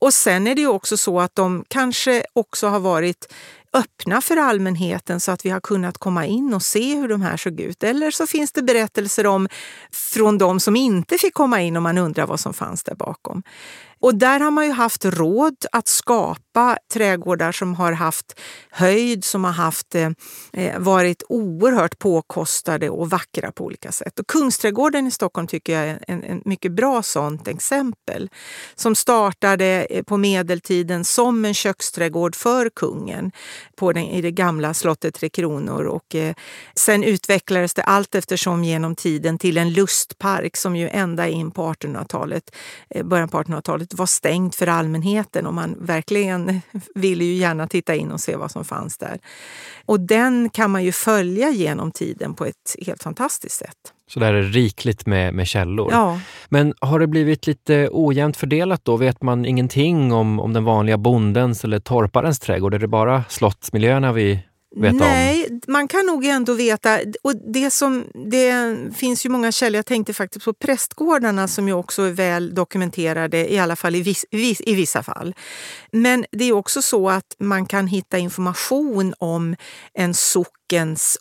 Och 0.00 0.14
sen 0.14 0.46
är 0.46 0.54
det 0.54 0.60
ju 0.60 0.68
också 0.68 0.96
så 0.96 1.20
att 1.20 1.34
de 1.34 1.64
kanske 1.68 2.24
också 2.32 2.68
har 2.68 2.80
varit 2.80 3.32
öppna 3.72 4.20
för 4.20 4.36
allmänheten 4.36 5.20
så 5.20 5.32
att 5.32 5.46
vi 5.46 5.50
har 5.50 5.60
kunnat 5.60 5.98
komma 5.98 6.26
in 6.26 6.54
och 6.54 6.62
se 6.62 6.94
hur 6.94 7.08
de 7.08 7.22
här 7.22 7.36
såg 7.36 7.60
ut. 7.60 7.82
Eller 7.82 8.10
så 8.10 8.26
finns 8.26 8.52
det 8.52 8.62
berättelser 8.62 9.26
om 9.26 9.48
från 9.92 10.38
de 10.38 10.60
som 10.60 10.76
inte 10.76 11.18
fick 11.18 11.34
komma 11.34 11.62
in 11.62 11.76
och 11.76 11.82
man 11.82 11.98
undrar 11.98 12.26
vad 12.26 12.40
som 12.40 12.54
fanns 12.54 12.82
där 12.82 12.94
bakom. 12.94 13.42
Och 14.00 14.14
där 14.14 14.40
har 14.40 14.50
man 14.50 14.66
ju 14.66 14.72
haft 14.72 15.04
råd 15.04 15.56
att 15.72 15.88
skapa 15.88 16.78
trädgårdar 16.92 17.52
som 17.52 17.74
har 17.74 17.92
haft 17.92 18.40
höjd, 18.70 19.24
som 19.24 19.44
har 19.44 19.52
haft, 19.52 19.94
eh, 19.94 20.10
eh, 20.52 20.78
varit 20.78 21.22
oerhört 21.28 21.98
påkostade 21.98 22.90
och 22.90 23.10
vackra 23.10 23.52
på 23.52 23.64
olika 23.64 23.92
sätt. 23.92 24.18
Och 24.18 24.26
Kungsträdgården 24.26 25.06
i 25.06 25.10
Stockholm 25.10 25.46
tycker 25.46 25.72
jag 25.72 25.88
är 25.88 25.98
en, 26.08 26.24
en 26.24 26.42
mycket 26.44 26.72
bra 26.72 27.02
sånt 27.02 27.48
exempel. 27.48 28.30
Som 28.74 28.94
startade 28.94 29.86
eh, 29.90 30.02
på 30.02 30.16
medeltiden 30.16 31.04
som 31.04 31.44
en 31.44 31.54
köksträdgård 31.54 32.36
för 32.36 32.70
kungen 32.70 33.32
på 33.76 33.92
den, 33.92 34.04
i 34.04 34.22
det 34.22 34.30
gamla 34.30 34.74
slottet 34.74 35.14
Tre 35.14 35.28
Kronor. 35.28 35.84
Och, 35.84 36.14
eh, 36.14 36.34
sen 36.74 37.04
utvecklades 37.04 37.74
det 37.74 37.82
allt 37.82 38.14
eftersom 38.14 38.64
genom 38.64 38.96
tiden 38.96 39.38
till 39.38 39.58
en 39.58 39.72
lustpark 39.72 40.56
som 40.56 40.76
ju 40.76 40.88
ända 40.88 41.28
in 41.28 41.50
på 41.50 41.62
1800-talet, 41.62 42.56
eh, 42.90 43.04
början 43.04 43.28
på 43.28 43.38
1800-talet 43.38 43.89
var 43.94 44.06
stängt 44.06 44.54
för 44.54 44.66
allmänheten 44.66 45.46
och 45.46 45.54
man 45.54 45.76
verkligen 45.80 46.60
ville 46.94 47.24
ju 47.24 47.34
gärna 47.34 47.68
titta 47.68 47.94
in 47.94 48.10
och 48.10 48.20
se 48.20 48.36
vad 48.36 48.50
som 48.50 48.64
fanns 48.64 48.98
där. 48.98 49.18
Och 49.86 50.00
den 50.00 50.50
kan 50.50 50.70
man 50.70 50.84
ju 50.84 50.92
följa 50.92 51.50
genom 51.50 51.92
tiden 51.92 52.34
på 52.34 52.44
ett 52.44 52.76
helt 52.86 53.02
fantastiskt 53.02 53.56
sätt. 53.56 53.76
Så 54.10 54.20
där 54.20 54.34
är 54.34 54.42
rikligt 54.42 55.06
med, 55.06 55.34
med 55.34 55.46
källor. 55.46 55.88
Ja. 55.92 56.20
Men 56.48 56.74
har 56.80 56.98
det 56.98 57.06
blivit 57.06 57.46
lite 57.46 57.88
ojämnt 57.92 58.36
fördelat 58.36 58.84
då? 58.84 58.96
Vet 58.96 59.22
man 59.22 59.44
ingenting 59.44 60.12
om, 60.12 60.40
om 60.40 60.52
den 60.52 60.64
vanliga 60.64 60.98
bondens 60.98 61.64
eller 61.64 61.78
torparens 61.78 62.38
trädgård? 62.38 62.74
Är 62.74 62.78
det 62.78 62.88
bara 62.88 63.24
slottsmiljöerna 63.28 64.12
vi 64.12 64.40
veta 64.76 64.96
Nej, 64.96 65.46
om? 65.50 65.60
man 65.68 65.88
kan 65.88 66.06
nog 66.06 66.24
ändå 66.24 66.54
veta. 66.54 66.98
Och 67.22 67.36
det, 67.52 67.70
som, 67.70 68.04
det 68.30 68.76
finns 68.96 69.26
ju 69.26 69.30
många 69.30 69.52
källor. 69.52 69.76
Jag 69.76 69.86
tänkte 69.86 70.12
faktiskt 70.12 70.44
på 70.44 70.52
prästgårdarna 70.52 71.48
som 71.48 71.68
ju 71.68 71.74
också 71.74 72.02
är 72.02 72.10
väl 72.10 72.54
dokumenterade, 72.54 73.52
i 73.52 73.58
alla 73.58 73.76
fall 73.76 73.94
i, 73.96 74.02
viss, 74.02 74.24
i 74.60 74.74
vissa 74.74 75.02
fall. 75.02 75.34
Men 75.92 76.24
det 76.32 76.44
är 76.44 76.52
också 76.52 76.82
så 76.82 77.10
att 77.10 77.36
man 77.38 77.66
kan 77.66 77.86
hitta 77.86 78.18
information 78.18 79.14
om 79.18 79.56
en 79.94 80.14
sock 80.14 80.59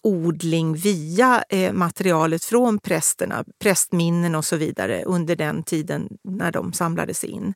odling 0.01 0.75
via 0.75 1.43
eh, 1.49 1.73
materialet 1.73 2.43
från 2.43 2.79
prästerna, 2.79 3.43
prästminnen 3.61 4.35
och 4.35 4.45
så 4.45 4.55
vidare 4.55 5.03
under 5.03 5.35
den 5.35 5.63
tiden 5.63 6.09
när 6.23 6.51
de 6.51 6.73
samlades 6.73 7.23
in. 7.23 7.53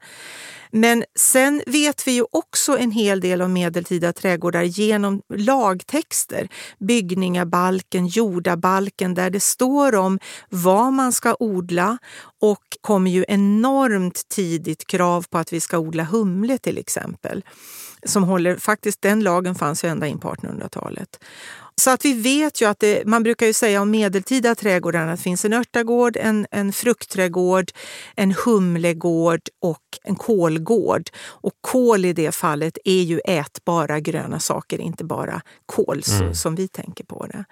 Men 0.76 1.04
sen 1.16 1.62
vet 1.66 2.08
vi 2.08 2.12
ju 2.12 2.26
också 2.32 2.78
en 2.78 2.92
hel 2.92 3.22
del 3.22 3.42
om 3.42 3.54
medeltida 3.54 4.14
trädgårdar 4.14 4.64
genom 4.64 5.22
lagtexter. 5.34 6.48
Byggningabalken, 6.80 8.08
jordabalken 8.08 9.14
där 9.14 9.30
det 9.30 9.40
står 9.40 9.96
om 9.96 10.20
vad 10.50 10.94
man 10.94 11.14
ska 11.14 11.36
odla 11.40 11.98
och 12.42 12.64
kommer 12.82 13.12
ju 13.12 13.26
enormt 13.28 14.30
tidigt 14.30 14.88
krav 14.88 15.26
på 15.30 15.38
att 15.38 15.54
vi 15.54 15.60
ska 15.60 15.78
odla 15.78 16.04
humle 16.04 16.58
till 16.58 16.78
exempel. 16.78 17.44
Som 18.06 18.24
håller, 18.24 18.58
faktiskt 18.58 19.02
den 19.02 19.24
lagen 19.24 19.56
fanns 19.56 19.84
ju 19.84 19.90
ända 19.90 20.08
in 20.08 20.20
på 20.20 20.34
1800-talet. 20.34 21.20
Så 21.76 21.92
att 21.92 22.06
vi 22.06 22.14
vet 22.14 22.62
ju 22.62 22.66
att 22.66 22.80
det, 22.80 23.06
man 23.06 23.24
brukar 23.24 23.46
ju 23.46 23.54
säga 23.54 23.82
om 23.82 23.92
medeltida 23.92 24.56
trädgårdar 24.56 25.08
att 25.08 25.18
det 25.18 25.24
finns 25.24 25.46
en 25.46 25.54
örtagård, 25.54 26.18
en, 26.18 26.48
en 26.52 26.74
fruktträdgård, 26.74 27.72
en 28.16 28.36
humlegård 28.46 29.42
och 29.62 29.80
en 30.04 30.16
kålgård. 30.16 31.10
Och 31.26 31.54
kål 31.62 32.06
i 32.06 32.14
det 32.14 32.32
fallet 32.32 32.78
är 32.86 33.02
ju 33.02 33.20
ätbara 33.20 34.00
gröna 34.00 34.40
saker, 34.40 34.82
inte 34.82 35.04
bara 35.04 35.42
kål 35.66 36.02
mm. 36.20 36.36
som 36.36 36.56
vi 36.56 36.68
tänker 36.68 37.04
på 37.04 37.26
det. 37.26 37.46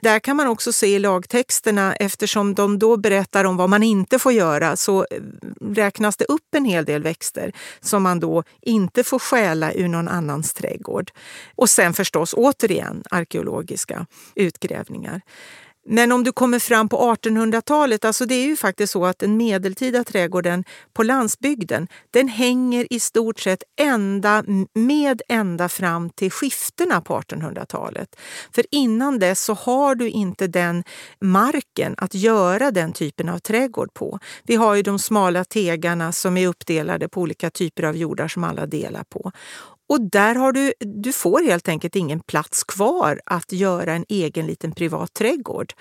Där 0.00 0.18
kan 0.18 0.36
man 0.36 0.46
också 0.46 0.72
se 0.72 0.86
i 0.86 0.98
lagtexterna, 0.98 1.94
eftersom 1.94 2.54
de 2.54 2.78
då 2.78 2.96
berättar 2.96 3.44
om 3.44 3.56
vad 3.56 3.70
man 3.70 3.82
inte 3.82 4.18
får 4.18 4.32
göra, 4.32 4.76
så 4.76 5.06
eh, 5.10 5.20
räknas 5.60 6.16
det 6.16 6.24
upp 6.24 6.54
en 6.56 6.64
hel 6.64 6.84
del 6.84 7.02
växter 7.02 7.52
som 7.80 8.02
man 8.02 8.20
då 8.20 8.42
inte 8.60 9.04
får 9.04 9.18
stjäla 9.18 9.72
ur 9.72 9.88
någon 9.88 10.08
annans 10.08 10.54
trädgård. 10.54 11.10
Och 11.54 11.70
sen 11.70 11.94
förstås 11.94 12.34
återigen 12.36 13.02
arkeologiska 13.52 14.06
utgrävningar. 14.34 15.20
Men 15.84 16.12
om 16.12 16.24
du 16.24 16.32
kommer 16.32 16.58
fram 16.58 16.88
på 16.88 17.14
1800-talet, 17.14 18.04
alltså 18.04 18.26
det 18.26 18.34
är 18.34 18.46
ju 18.46 18.56
faktiskt 18.56 18.92
så 18.92 19.06
att 19.06 19.18
den 19.18 19.36
medeltida 19.36 20.04
trädgården 20.04 20.64
på 20.92 21.02
landsbygden, 21.02 21.88
den 22.10 22.28
hänger 22.28 22.86
i 22.90 23.00
stort 23.00 23.40
sett 23.40 23.62
ända, 23.80 24.44
med 24.74 25.22
ända 25.28 25.68
fram 25.68 26.10
till 26.10 26.30
skiftena 26.30 27.00
på 27.00 27.20
1800-talet. 27.20 28.16
För 28.54 28.64
innan 28.70 29.18
dess 29.18 29.44
så 29.44 29.54
har 29.54 29.94
du 29.94 30.08
inte 30.08 30.46
den 30.46 30.84
marken 31.20 31.94
att 31.98 32.14
göra 32.14 32.70
den 32.70 32.92
typen 32.92 33.28
av 33.28 33.38
trädgård 33.38 33.94
på. 33.94 34.18
Vi 34.42 34.54
har 34.54 34.74
ju 34.74 34.82
de 34.82 34.98
smala 34.98 35.44
tegarna 35.44 36.12
som 36.12 36.36
är 36.36 36.48
uppdelade 36.48 37.08
på 37.08 37.20
olika 37.20 37.50
typer 37.50 37.82
av 37.82 37.96
jordar 37.96 38.28
som 38.28 38.44
alla 38.44 38.66
delar 38.66 39.04
på. 39.04 39.32
Och 39.92 40.00
där 40.00 40.34
har 40.34 40.52
du, 40.52 40.72
du 40.80 41.12
får 41.12 41.44
helt 41.44 41.68
enkelt 41.68 41.96
ingen 41.96 42.20
plats 42.20 42.64
kvar 42.64 43.20
att 43.26 43.52
göra 43.52 43.92
en 43.92 44.04
egen 44.08 44.46
liten 44.46 44.72
privat 44.72 45.14
trädgård. 45.14 45.72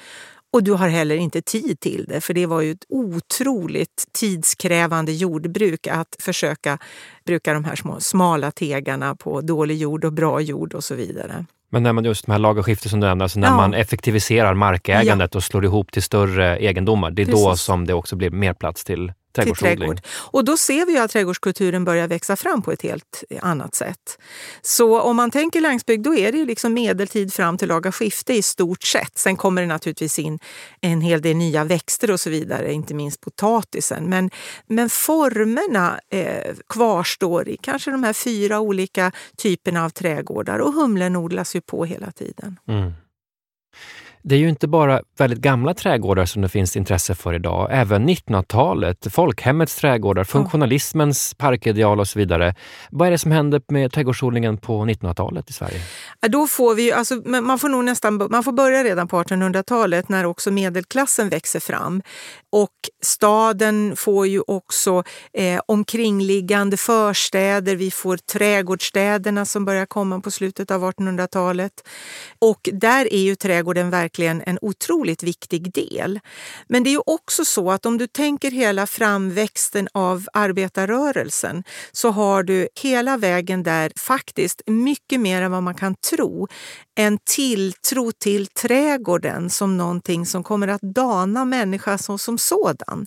Och 0.53 0.63
du 0.63 0.71
har 0.71 0.89
heller 0.89 1.15
inte 1.15 1.41
tid 1.41 1.79
till 1.79 2.05
det, 2.07 2.21
för 2.21 2.33
det 2.33 2.45
var 2.45 2.61
ju 2.61 2.71
ett 2.71 2.85
otroligt 2.89 4.07
tidskrävande 4.11 5.11
jordbruk 5.11 5.87
att 5.87 6.15
försöka 6.19 6.77
bruka 7.25 7.53
de 7.53 7.65
här 7.65 7.75
små 7.75 7.99
smala 7.99 8.51
tegarna 8.51 9.15
på 9.15 9.41
dålig 9.41 9.77
jord 9.77 10.05
och 10.05 10.13
bra 10.13 10.41
jord 10.41 10.73
och 10.73 10.83
så 10.83 10.95
vidare. 10.95 11.45
Men 11.69 11.83
när 11.83 11.93
man 11.93 12.05
just 12.05 12.25
de 12.25 12.31
här 12.31 12.87
som 12.89 12.99
du 12.99 13.07
nämnde, 13.07 13.25
alltså 13.25 13.39
när 13.39 13.47
ja. 13.47 13.55
man 13.55 13.73
effektiviserar 13.73 14.53
markägandet 14.53 15.29
ja. 15.33 15.37
och 15.37 15.43
slår 15.43 15.65
ihop 15.65 15.91
till 15.91 16.03
större 16.03 16.57
egendomar, 16.57 17.11
det 17.11 17.21
är 17.21 17.25
Precis. 17.25 17.43
då 17.43 17.55
som 17.55 17.87
det 17.87 17.93
också 17.93 18.15
blir 18.15 18.29
mer 18.29 18.53
plats 18.53 18.83
till 18.83 19.13
trädgårdsodling. 19.31 19.77
Trädgård. 19.77 20.01
Och 20.07 20.45
då 20.45 20.57
ser 20.57 20.85
vi 20.85 20.97
att 20.97 21.11
trädgårdskulturen 21.11 21.85
börjar 21.85 22.07
växa 22.07 22.35
fram 22.35 22.61
på 22.61 22.71
ett 22.71 22.81
helt 22.81 23.23
annat 23.41 23.75
sätt. 23.75 24.17
Så 24.61 25.01
om 25.01 25.15
man 25.15 25.31
tänker 25.31 25.61
landsbygd, 25.61 26.03
då 26.03 26.15
är 26.15 26.31
det 26.31 26.45
liksom 26.45 26.73
medeltid 26.73 27.33
fram 27.33 27.57
till 27.57 27.67
laga 27.67 27.91
skifte 27.91 28.33
i 28.33 28.41
stort 28.41 28.83
sett. 28.83 29.17
Sen 29.17 29.37
kommer 29.37 29.61
det 29.61 29.67
naturligtvis 29.67 30.19
in 30.19 30.39
en 30.81 31.01
hel 31.01 31.21
del 31.21 31.35
nya 31.35 31.63
växter 31.63 32.11
och 32.11 32.19
så 32.19 32.29
vidare, 32.29 32.73
inte 32.73 32.93
minst 32.93 33.21
potatisen. 33.21 34.09
Men, 34.09 34.29
men 34.67 34.89
formerna 34.89 35.99
eh, 36.09 36.55
kvarstår 36.69 37.49
i 37.49 37.57
kanske 37.57 37.91
de 37.91 38.03
här 38.03 38.13
fyra 38.13 38.59
olika 38.59 39.11
typerna 39.37 39.85
av 39.85 39.89
trädgårdar 39.89 40.59
och 40.59 40.73
humlen 40.73 41.15
odlas 41.15 41.55
ju 41.55 41.61
på 41.61 41.85
hela 41.85 42.11
tiden. 42.11 42.59
Mm. 42.67 42.93
Det 44.23 44.35
är 44.35 44.39
ju 44.39 44.49
inte 44.49 44.67
bara 44.67 45.01
väldigt 45.17 45.39
gamla 45.39 45.73
trädgårdar 45.73 46.25
som 46.25 46.41
det 46.41 46.49
finns 46.49 46.75
intresse 46.77 47.15
för 47.15 47.33
idag. 47.33 47.67
Även 47.71 48.09
1900-talet, 48.09 49.07
folkhemmets 49.11 49.75
trädgårdar, 49.75 50.23
funktionalismens 50.23 51.33
parkideal 51.33 51.99
och 51.99 52.07
så 52.07 52.19
vidare. 52.19 52.55
Vad 52.89 53.07
är 53.07 53.11
det 53.11 53.17
som 53.17 53.31
hände 53.31 53.61
med 53.67 53.91
trädgårdsodlingen 53.91 54.57
på 54.57 54.85
1900-talet 54.85 55.49
i 55.49 55.53
Sverige? 55.53 55.79
Då 56.27 56.47
får 56.47 56.75
vi, 56.75 56.91
alltså, 56.91 57.15
man 57.25 57.59
får 57.59 57.69
nog 57.69 57.83
nästan 57.83 58.27
man 58.31 58.43
får 58.43 58.51
börja 58.51 58.83
redan 58.83 59.07
på 59.07 59.23
1800-talet 59.23 60.09
när 60.09 60.25
också 60.25 60.51
medelklassen 60.51 61.29
växer 61.29 61.59
fram. 61.59 62.01
Och 62.51 62.89
staden 63.03 63.95
får 63.95 64.27
ju 64.27 64.41
också 64.47 65.03
eh, 65.33 65.61
omkringliggande 65.65 66.77
förstäder. 66.77 67.75
Vi 67.75 67.91
får 67.91 68.17
trädgårdsstäderna 68.17 69.45
som 69.45 69.65
börjar 69.65 69.85
komma 69.85 70.19
på 70.19 70.31
slutet 70.31 70.71
av 70.71 70.83
1800-talet. 70.83 71.87
Och 72.39 72.69
där 72.73 73.13
är 73.13 73.21
ju 73.21 73.35
trädgården 73.35 73.89
verkligen 73.89 74.43
en 74.45 74.57
otroligt 74.61 75.23
viktig 75.23 75.73
del. 75.73 76.19
Men 76.67 76.83
det 76.83 76.89
är 76.89 76.91
ju 76.91 77.01
också 77.05 77.45
så 77.45 77.71
att 77.71 77.85
om 77.85 77.97
du 77.97 78.07
tänker 78.07 78.51
hela 78.51 78.87
framväxten 78.87 79.87
av 79.93 80.25
arbetarrörelsen 80.33 81.63
så 81.91 82.09
har 82.09 82.43
du 82.43 82.67
hela 82.81 83.17
vägen 83.17 83.63
där 83.63 83.91
faktiskt 83.95 84.61
mycket 84.67 85.19
mer 85.19 85.41
än 85.41 85.51
vad 85.51 85.63
man 85.63 85.75
kan 85.75 85.95
tro 85.95 86.47
en 86.95 87.17
tilltro 87.23 88.11
till 88.11 88.47
trädgården 88.47 89.49
som 89.49 89.77
någonting 89.77 90.25
som 90.25 90.43
kommer 90.43 90.67
att 90.67 90.81
dana 90.81 91.45
människan 91.45 91.99
som, 91.99 92.19
som 92.19 92.37
sådan. 92.41 93.05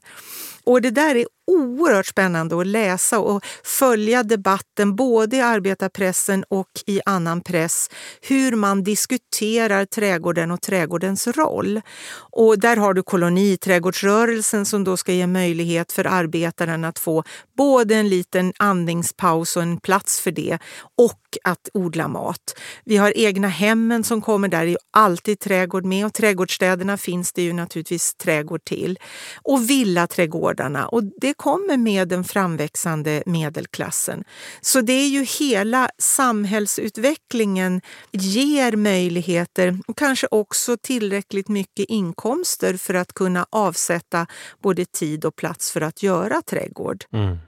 Och 0.67 0.83
det 0.83 0.91
där 0.91 1.15
är 1.15 1.27
oerhört 1.47 2.07
spännande 2.07 2.61
att 2.61 2.67
läsa 2.67 3.19
och 3.19 3.45
följa 3.65 4.23
debatten 4.23 4.97
både 4.97 5.37
i 5.37 5.41
arbetarpressen 5.41 6.45
och 6.49 6.69
i 6.87 7.01
annan 7.07 7.41
press. 7.41 7.91
Hur 8.23 8.57
man 8.57 8.83
diskuterar 8.83 9.85
trädgården 9.85 10.51
och 10.51 10.61
trädgårdens 10.61 11.27
roll. 11.27 11.81
Och 12.17 12.59
där 12.59 12.77
har 12.77 12.95
du 12.95 13.03
koloniträdgårdsrörelsen 13.03 14.67
som 14.67 14.85
då 14.85 14.97
ska 14.97 15.13
ge 15.13 15.27
möjlighet 15.27 15.93
för 15.93 16.05
arbetaren 16.05 16.85
att 16.85 16.99
få 16.99 17.25
både 17.57 17.95
en 17.95 18.09
liten 18.09 18.53
andningspaus 18.59 19.57
och 19.57 19.63
en 19.63 19.81
plats 19.81 20.21
för 20.21 20.31
det 20.31 20.59
och 20.97 21.21
att 21.45 21.69
odla 21.75 22.09
mat. 22.09 22.59
Vi 22.85 22.97
har 22.97 23.13
egna 23.17 23.49
hemmen 23.49 24.05
som 24.05 24.21
kommer, 24.21 24.49
där 24.49 24.67
det 24.67 24.73
är 24.73 24.79
alltid 24.91 25.41
trädgård 25.41 25.85
med 25.85 26.07
och 26.07 26.15
trädgårdsstäderna 26.15 26.97
finns 26.97 27.33
det 27.33 27.43
ju 27.43 27.53
naturligtvis 27.53 28.15
trädgård 28.15 28.65
till. 28.65 28.99
Och 29.43 29.71
villaträdgårdarna 30.55 30.89
och 30.89 31.05
det 31.21 31.35
kommer 31.35 31.77
med 31.77 32.09
den 32.09 32.25
framväxande 32.25 33.23
medelklassen. 33.27 34.25
Så 34.61 34.81
det 34.81 34.93
är 34.93 35.09
ju 35.09 35.25
hela 35.25 35.89
samhällsutvecklingen 35.99 37.81
ger 38.13 38.77
möjligheter 38.77 39.79
och 39.87 39.99
kanske 39.99 40.27
också 40.31 40.77
tillräckligt 40.77 41.49
mycket 41.49 41.87
inkomster 41.89 42.77
för 42.77 42.95
att 42.95 43.13
kunna 43.13 43.47
avsätta 43.51 44.27
både 44.63 44.85
tid 44.85 45.25
och 45.25 45.37
plats 45.37 45.73
för 45.73 45.81
att 45.81 46.03
göra 46.03 46.43
trädgård. 46.43 47.05
Mm. 47.13 47.39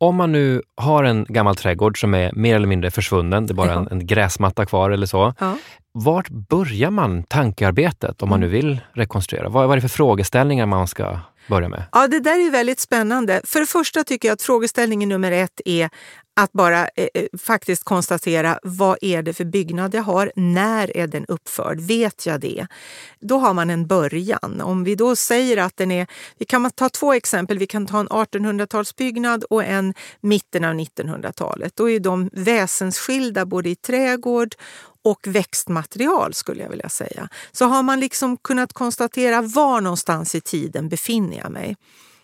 Om 0.00 0.16
man 0.16 0.32
nu 0.32 0.62
har 0.76 1.04
en 1.04 1.26
gammal 1.28 1.56
trädgård 1.56 2.00
som 2.00 2.14
är 2.14 2.32
mer 2.32 2.54
eller 2.54 2.66
mindre 2.66 2.90
försvunnen, 2.90 3.46
det 3.46 3.52
är 3.52 3.54
bara 3.54 3.72
en, 3.72 3.88
en, 3.90 4.06
gräsmatta 4.06 4.66
kvar 4.66 4.90
eller 4.90 5.06
så. 5.06 5.34
Ja. 5.38 5.56
Vart 5.92 6.28
börjar 6.28 6.90
man 6.90 7.22
tankearbetet 7.22 8.22
om 8.22 8.28
man 8.28 8.40
nu 8.40 8.48
vill 8.48 8.80
rekonstruera? 8.94 9.48
Vad, 9.48 9.68
vad 9.68 9.72
är 9.72 9.76
det 9.76 9.88
för 9.88 9.96
frågeställningar 9.96 10.66
man 10.66 10.86
ska 10.86 11.18
börja 11.48 11.68
med? 11.68 11.82
Ja, 11.92 12.08
det 12.08 12.20
där 12.20 12.46
är 12.46 12.50
väldigt 12.50 12.80
spännande. 12.80 13.40
För 13.44 13.60
det 13.60 13.66
första 13.66 14.04
tycker 14.04 14.28
jag 14.28 14.34
att 14.34 14.42
frågeställningen 14.42 15.08
nummer 15.08 15.32
ett 15.32 15.60
är 15.64 15.90
att 16.40 16.52
bara 16.52 16.88
eh, 16.96 17.08
eh, 17.14 17.24
faktiskt 17.38 17.84
konstatera 17.84 18.58
vad 18.62 18.98
är 19.00 19.22
det 19.22 19.32
för 19.32 19.44
byggnad 19.44 19.94
jag 19.94 20.02
har? 20.02 20.32
När 20.36 20.96
är 20.96 21.06
den 21.06 21.24
uppförd? 21.26 21.80
Vet 21.80 22.26
jag 22.26 22.40
det? 22.40 22.66
Då 23.20 23.38
har 23.38 23.54
man 23.54 23.70
en 23.70 23.86
början. 23.86 24.60
Om 24.60 24.84
vi 24.84 24.94
då 24.94 25.16
säger 25.16 25.56
att 25.56 25.76
den 25.76 25.90
är... 25.90 26.06
Vi 26.38 26.44
kan 26.44 26.70
ta 26.70 26.88
två 26.88 27.12
exempel. 27.12 27.58
Vi 27.58 27.66
kan 27.66 27.86
ta 27.86 28.00
en 28.00 28.08
1800-talsbyggnad 28.08 29.44
och 29.50 29.64
en 29.64 29.94
mitten 30.20 30.64
av 30.64 30.74
1900-talet. 30.74 31.72
Då 31.76 31.90
är 31.90 32.00
de 32.00 32.30
väsensskilda 32.32 33.46
både 33.46 33.68
i 33.68 33.76
trädgård 33.76 34.54
och 35.10 35.26
växtmaterial 35.26 36.34
skulle 36.34 36.62
jag 36.62 36.70
vilja 36.70 36.88
säga. 36.88 37.28
Så 37.52 37.64
har 37.64 37.82
man 37.82 38.00
liksom 38.00 38.36
kunnat 38.36 38.72
konstatera 38.72 39.42
var 39.42 39.80
någonstans 39.80 40.34
i 40.34 40.40
tiden 40.40 40.88
befinner 40.88 41.38
jag 41.38 41.50
mig. 41.50 41.76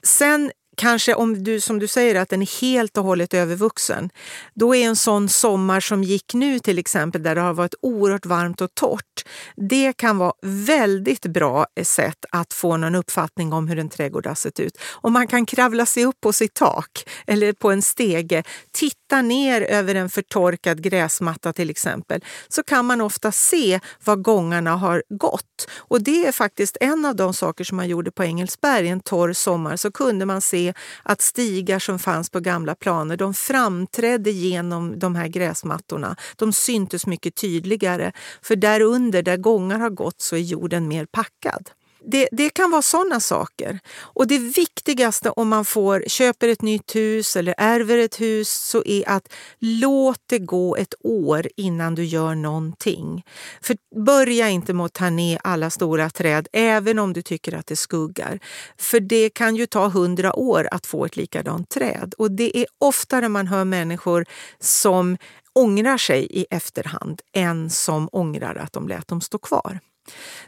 Sen 0.02 0.50
kanske 0.76 1.14
om 1.14 1.44
du 1.44 1.60
som 1.60 1.78
du 1.78 1.88
säger 1.88 2.14
att 2.14 2.28
den 2.28 2.42
är 2.42 2.60
helt 2.60 2.98
och 2.98 3.04
hållet 3.04 3.34
övervuxen, 3.34 4.10
då 4.54 4.74
är 4.74 4.86
en 4.86 4.96
sån 4.96 5.28
sommar 5.28 5.80
som 5.80 6.04
gick 6.04 6.34
nu 6.34 6.58
till 6.58 6.78
exempel 6.78 7.22
där 7.22 7.34
det 7.34 7.40
har 7.40 7.54
varit 7.54 7.74
oerhört 7.82 8.26
varmt 8.26 8.60
och 8.60 8.74
torrt, 8.74 9.24
det 9.56 9.92
kan 9.92 10.18
vara 10.18 10.32
väldigt 10.42 11.26
bra 11.26 11.66
eh, 11.76 11.84
sätt 11.84 12.24
att 12.30 12.52
få 12.52 12.76
någon 12.76 12.94
uppfattning 12.94 13.52
om 13.52 13.68
hur 13.68 13.78
en 13.78 13.88
trädgård 13.88 14.26
har 14.26 14.34
sett 14.34 14.60
ut. 14.60 14.78
Och 14.82 15.12
man 15.12 15.26
kan 15.26 15.46
kravla 15.46 15.86
sig 15.86 16.04
upp 16.04 16.20
på 16.20 16.32
sitt 16.32 16.54
tak 16.54 17.08
eller 17.26 17.52
på 17.52 17.70
en 17.70 17.82
stege, 17.82 18.42
titta 18.72 19.03
ner 19.22 19.60
över 19.60 19.94
en 19.94 20.10
förtorkad 20.10 20.82
gräsmatta 20.82 21.52
till 21.52 21.70
exempel, 21.70 22.24
så 22.48 22.62
kan 22.62 22.86
man 22.86 23.00
ofta 23.00 23.32
se 23.32 23.80
var 24.04 24.16
gångarna 24.16 24.76
har 24.76 25.02
gått. 25.08 25.68
Och 25.76 26.02
det 26.02 26.26
är 26.26 26.32
faktiskt 26.32 26.76
en 26.80 27.04
av 27.04 27.16
de 27.16 27.34
saker 27.34 27.64
som 27.64 27.76
man 27.76 27.88
gjorde 27.88 28.10
på 28.10 28.24
Engelsberg 28.24 28.88
en 28.88 29.00
torr 29.00 29.32
sommar, 29.32 29.76
så 29.76 29.90
kunde 29.90 30.26
man 30.26 30.40
se 30.40 30.74
att 31.02 31.20
stigar 31.20 31.78
som 31.78 31.98
fanns 31.98 32.30
på 32.30 32.40
gamla 32.40 32.74
planer 32.74 33.16
de 33.16 33.34
framträdde 33.34 34.30
genom 34.30 34.98
de 34.98 35.14
här 35.14 35.28
gräsmattorna. 35.28 36.16
De 36.36 36.52
syntes 36.52 37.06
mycket 37.06 37.34
tydligare, 37.34 38.12
för 38.42 38.56
där 38.56 38.80
under, 38.80 39.22
där 39.22 39.36
gångar 39.36 39.78
har 39.78 39.90
gått, 39.90 40.20
så 40.20 40.36
är 40.36 40.40
jorden 40.40 40.88
mer 40.88 41.06
packad 41.06 41.70
det, 42.06 42.28
det 42.32 42.50
kan 42.50 42.70
vara 42.70 42.82
sådana 42.82 43.20
saker. 43.20 43.80
Och 43.96 44.26
det 44.26 44.38
viktigaste 44.38 45.30
om 45.30 45.48
man 45.48 45.64
får 45.64 46.04
köper 46.06 46.48
ett 46.48 46.62
nytt 46.62 46.96
hus 46.96 47.36
eller 47.36 47.54
ärver 47.58 47.98
ett 47.98 48.20
hus 48.20 48.50
så 48.50 48.82
är 48.84 49.08
att 49.08 49.32
låt 49.58 50.20
det 50.26 50.38
gå 50.38 50.76
ett 50.76 50.94
år 51.04 51.48
innan 51.56 51.94
du 51.94 52.04
gör 52.04 52.34
någonting. 52.34 53.24
För 53.60 53.76
börja 54.04 54.48
inte 54.48 54.72
med 54.72 54.86
att 54.86 54.92
ta 54.92 55.10
ner 55.10 55.38
alla 55.44 55.70
stora 55.70 56.10
träd 56.10 56.48
även 56.52 56.98
om 56.98 57.12
du 57.12 57.22
tycker 57.22 57.54
att 57.54 57.66
det 57.66 57.76
skuggar. 57.76 58.40
För 58.78 59.00
det 59.00 59.30
kan 59.30 59.56
ju 59.56 59.66
ta 59.66 59.88
hundra 59.88 60.34
år 60.38 60.68
att 60.70 60.86
få 60.86 61.04
ett 61.04 61.16
likadant 61.16 61.68
träd. 61.70 62.14
Och 62.18 62.30
det 62.30 62.58
är 62.58 62.66
oftare 62.78 63.28
man 63.28 63.46
hör 63.46 63.64
människor 63.64 64.24
som 64.60 65.16
ångrar 65.52 65.98
sig 65.98 66.26
i 66.30 66.46
efterhand 66.50 67.20
än 67.32 67.70
som 67.70 68.08
ångrar 68.12 68.56
att 68.56 68.72
de 68.72 68.88
lät 68.88 69.08
dem 69.08 69.20
stå 69.20 69.38
kvar. 69.38 69.80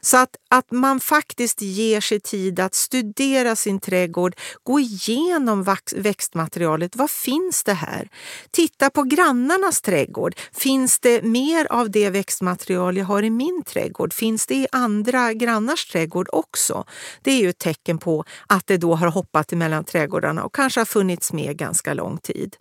Så 0.00 0.16
att, 0.16 0.36
att 0.48 0.70
man 0.70 1.00
faktiskt 1.00 1.62
ger 1.62 2.00
sig 2.00 2.20
tid 2.20 2.60
att 2.60 2.74
studera 2.74 3.56
sin 3.56 3.80
trädgård, 3.80 4.36
gå 4.62 4.80
igenom 4.80 5.76
växtmaterialet. 5.96 6.96
Vad 6.96 7.10
finns 7.10 7.64
det 7.64 7.72
här? 7.72 8.08
Titta 8.50 8.90
på 8.90 9.02
grannarnas 9.02 9.80
trädgård. 9.80 10.34
Finns 10.52 10.98
det 10.98 11.22
mer 11.22 11.66
av 11.70 11.90
det 11.90 12.10
växtmaterial 12.10 12.96
jag 12.96 13.04
har 13.04 13.22
i 13.22 13.30
min 13.30 13.62
trädgård? 13.66 14.12
Finns 14.12 14.46
det 14.46 14.54
i 14.54 14.66
andra 14.72 15.32
grannars 15.32 15.86
trädgård 15.86 16.28
också? 16.32 16.84
Det 17.22 17.30
är 17.30 17.38
ju 17.38 17.48
ett 17.48 17.58
tecken 17.58 17.98
på 17.98 18.24
att 18.46 18.66
det 18.66 18.76
då 18.76 18.94
har 18.94 19.06
hoppat 19.06 19.52
emellan 19.52 19.84
trädgårdarna 19.84 20.44
och 20.44 20.54
kanske 20.54 20.80
har 20.80 20.84
funnits 20.84 21.32
med 21.32 21.56
ganska 21.56 21.94
lång 21.94 22.18
tid. 22.18 22.56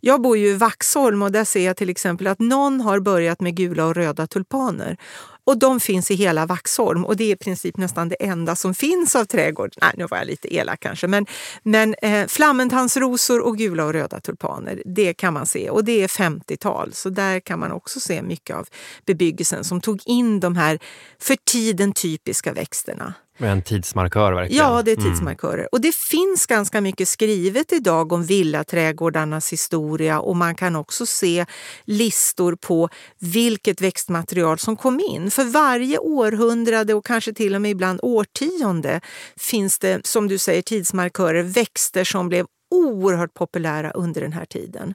Jag 0.00 0.22
bor 0.22 0.36
ju 0.36 0.48
i 0.48 0.54
Vaxholm 0.54 1.22
och 1.22 1.32
där 1.32 1.44
ser 1.44 1.66
jag 1.66 1.76
till 1.76 1.90
exempel 1.90 2.26
att 2.26 2.38
någon 2.38 2.80
har 2.80 3.00
börjat 3.00 3.40
med 3.40 3.56
gula 3.56 3.86
och 3.86 3.94
röda 3.94 4.26
tulpaner. 4.26 4.96
Och 5.46 5.58
de 5.58 5.80
finns 5.80 6.10
i 6.10 6.14
hela 6.14 6.46
Vaxholm 6.46 7.04
och 7.04 7.16
det 7.16 7.24
är 7.24 7.32
i 7.32 7.36
princip 7.36 7.76
nästan 7.76 8.08
det 8.08 8.24
enda 8.24 8.56
som 8.56 8.74
finns 8.74 9.16
av 9.16 9.24
trädgård. 9.24 9.74
Nej, 9.82 9.90
nu 9.96 10.06
var 10.06 10.18
jag 10.18 10.26
lite 10.26 10.54
elak 10.54 10.80
kanske. 10.80 11.06
Men, 11.06 11.26
men 11.62 11.94
eh, 12.02 12.26
flammentandsrosor 12.26 13.40
och 13.40 13.58
gula 13.58 13.84
och 13.84 13.92
röda 13.92 14.20
tulpaner, 14.20 14.82
det 14.84 15.14
kan 15.14 15.34
man 15.34 15.46
se. 15.46 15.70
Och 15.70 15.84
det 15.84 16.02
är 16.02 16.08
50-tal, 16.08 16.92
så 16.92 17.10
där 17.10 17.40
kan 17.40 17.58
man 17.58 17.72
också 17.72 18.00
se 18.00 18.22
mycket 18.22 18.56
av 18.56 18.68
bebyggelsen 19.06 19.64
som 19.64 19.80
tog 19.80 20.00
in 20.06 20.40
de 20.40 20.56
här 20.56 20.78
för 21.18 21.36
tiden 21.44 21.92
typiska 21.92 22.52
växterna. 22.52 23.14
Med 23.38 23.52
en 23.52 23.62
tidsmarkör 23.62 24.32
verkligen. 24.32 24.64
Ja, 24.64 24.82
det 24.82 24.92
är 24.92 24.96
mm. 24.96 25.10
tidsmarkörer. 25.10 25.54
Mm. 25.54 25.68
Och 25.72 25.80
det 25.80 25.94
finns 25.94 26.46
ganska 26.46 26.80
mycket 26.80 27.08
skrivet 27.08 27.72
idag 27.72 28.12
om 28.12 28.24
villaträdgårdarnas 28.24 29.52
historia 29.52 30.20
och 30.20 30.36
man 30.36 30.54
kan 30.54 30.76
också 30.76 31.06
se 31.06 31.46
listor 31.84 32.56
på 32.56 32.88
vilket 33.18 33.80
växtmaterial 33.80 34.58
som 34.58 34.76
kom 34.76 35.00
in. 35.00 35.30
För 35.30 35.44
varje 35.44 35.98
århundrade 35.98 36.94
och 36.94 37.06
kanske 37.06 37.32
till 37.32 37.54
och 37.54 37.62
med 37.62 37.70
ibland 37.70 38.00
årtionde 38.02 39.00
finns 39.36 39.78
det, 39.78 40.06
som 40.06 40.28
du 40.28 40.38
säger, 40.38 40.62
tidsmarkörer, 40.62 41.42
växter 41.42 42.04
som 42.04 42.28
blev 42.28 42.46
oerhört 42.70 43.34
populära 43.34 43.90
under 43.90 44.20
den 44.20 44.32
här 44.32 44.44
tiden. 44.44 44.94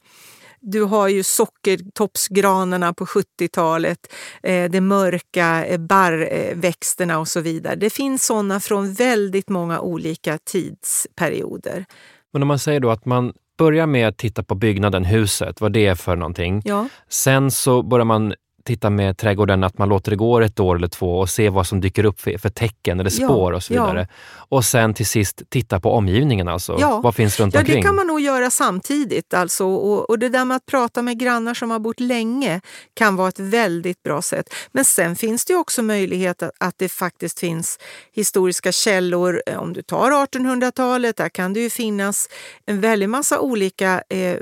Du 0.62 0.84
har 0.84 1.08
ju 1.08 1.24
sockertoppsgranarna 1.24 2.93
på 2.93 3.06
70-talet, 3.06 4.13
eh, 4.43 4.72
de 4.72 4.82
mörka 4.82 5.65
eh, 5.65 5.78
barrväxterna 5.78 7.19
och 7.19 7.28
så 7.28 7.41
vidare. 7.41 7.76
Det 7.76 7.89
finns 7.89 8.26
sådana 8.26 8.60
från 8.60 8.93
väldigt 8.93 9.50
många 9.50 9.80
olika 9.80 10.38
tidsperioder. 10.38 11.86
Men 12.34 12.41
om 12.41 12.48
man 12.48 12.60
säger 12.60 12.80
då 12.80 12.89
att 12.89 13.06
man 13.06 13.34
börjar 13.58 13.88
med 13.88 14.08
att 14.08 14.17
titta 14.17 14.43
på 14.43 14.56
byggnaden, 14.56 15.06
huset, 15.06 15.62
vad 15.62 15.72
det 15.74 15.86
är 15.86 15.95
för 15.95 16.15
någonting. 16.15 16.62
Ja. 16.65 16.88
Sen 17.10 17.52
så 17.52 17.84
börjar 17.84 18.06
man 18.06 18.34
titta 18.69 18.89
med 18.89 19.17
trädgården, 19.17 19.63
att 19.63 19.77
man 19.77 19.89
låter 19.89 20.12
det 20.12 20.15
gå 20.15 20.41
ett 20.41 20.60
år 20.60 20.75
eller 20.75 20.88
två 20.88 21.19
och 21.19 21.29
se 21.29 21.49
vad 21.49 21.67
som 21.67 21.82
dyker 21.82 22.05
upp 22.05 22.21
för, 22.21 22.38
för 22.38 22.49
tecken 22.49 22.99
eller 22.99 23.10
spår 23.10 23.51
ja, 23.51 23.55
och 23.55 23.63
så 23.63 23.73
vidare. 23.73 24.08
Ja. 24.10 24.45
Och 24.49 24.65
sen 24.65 24.93
till 24.93 25.05
sist 25.05 25.41
titta 25.49 25.79
på 25.79 25.91
omgivningen 25.91 26.47
alltså. 26.47 26.77
Ja. 26.79 27.01
Vad 27.01 27.15
finns 27.15 27.39
runt 27.39 27.53
ja, 27.53 27.60
omkring? 27.60 27.75
Det 27.75 27.82
kan 27.82 27.95
man 27.95 28.08
nog 28.08 28.19
göra 28.19 28.51
samtidigt. 28.51 29.34
Alltså. 29.34 29.65
Och, 29.65 30.10
och 30.10 30.19
det 30.19 30.29
där 30.29 30.45
med 30.45 30.58
att 30.58 30.65
prata 30.65 31.01
med 31.01 31.19
grannar 31.19 31.53
som 31.53 31.71
har 31.71 31.79
bott 31.79 31.99
länge 31.99 32.62
kan 32.93 33.15
vara 33.15 33.29
ett 33.29 33.39
väldigt 33.39 34.03
bra 34.03 34.21
sätt. 34.21 34.53
Men 34.71 34.86
sen 34.86 35.15
finns 35.15 35.45
det 35.45 35.55
också 35.55 35.82
möjlighet 35.82 36.43
att, 36.43 36.51
att 36.58 36.75
det 36.77 36.89
faktiskt 36.89 37.39
finns 37.39 37.79
historiska 38.13 38.71
källor. 38.71 39.41
Om 39.58 39.73
du 39.73 39.82
tar 39.82 40.12
1800-talet, 40.12 41.17
där 41.17 41.29
kan 41.29 41.53
det 41.53 41.60
ju 41.60 41.69
finnas 41.69 42.29
en 42.65 42.82
väldig 42.82 43.10
massa 43.10 43.39
olika 43.39 44.03
eh, 44.10 44.38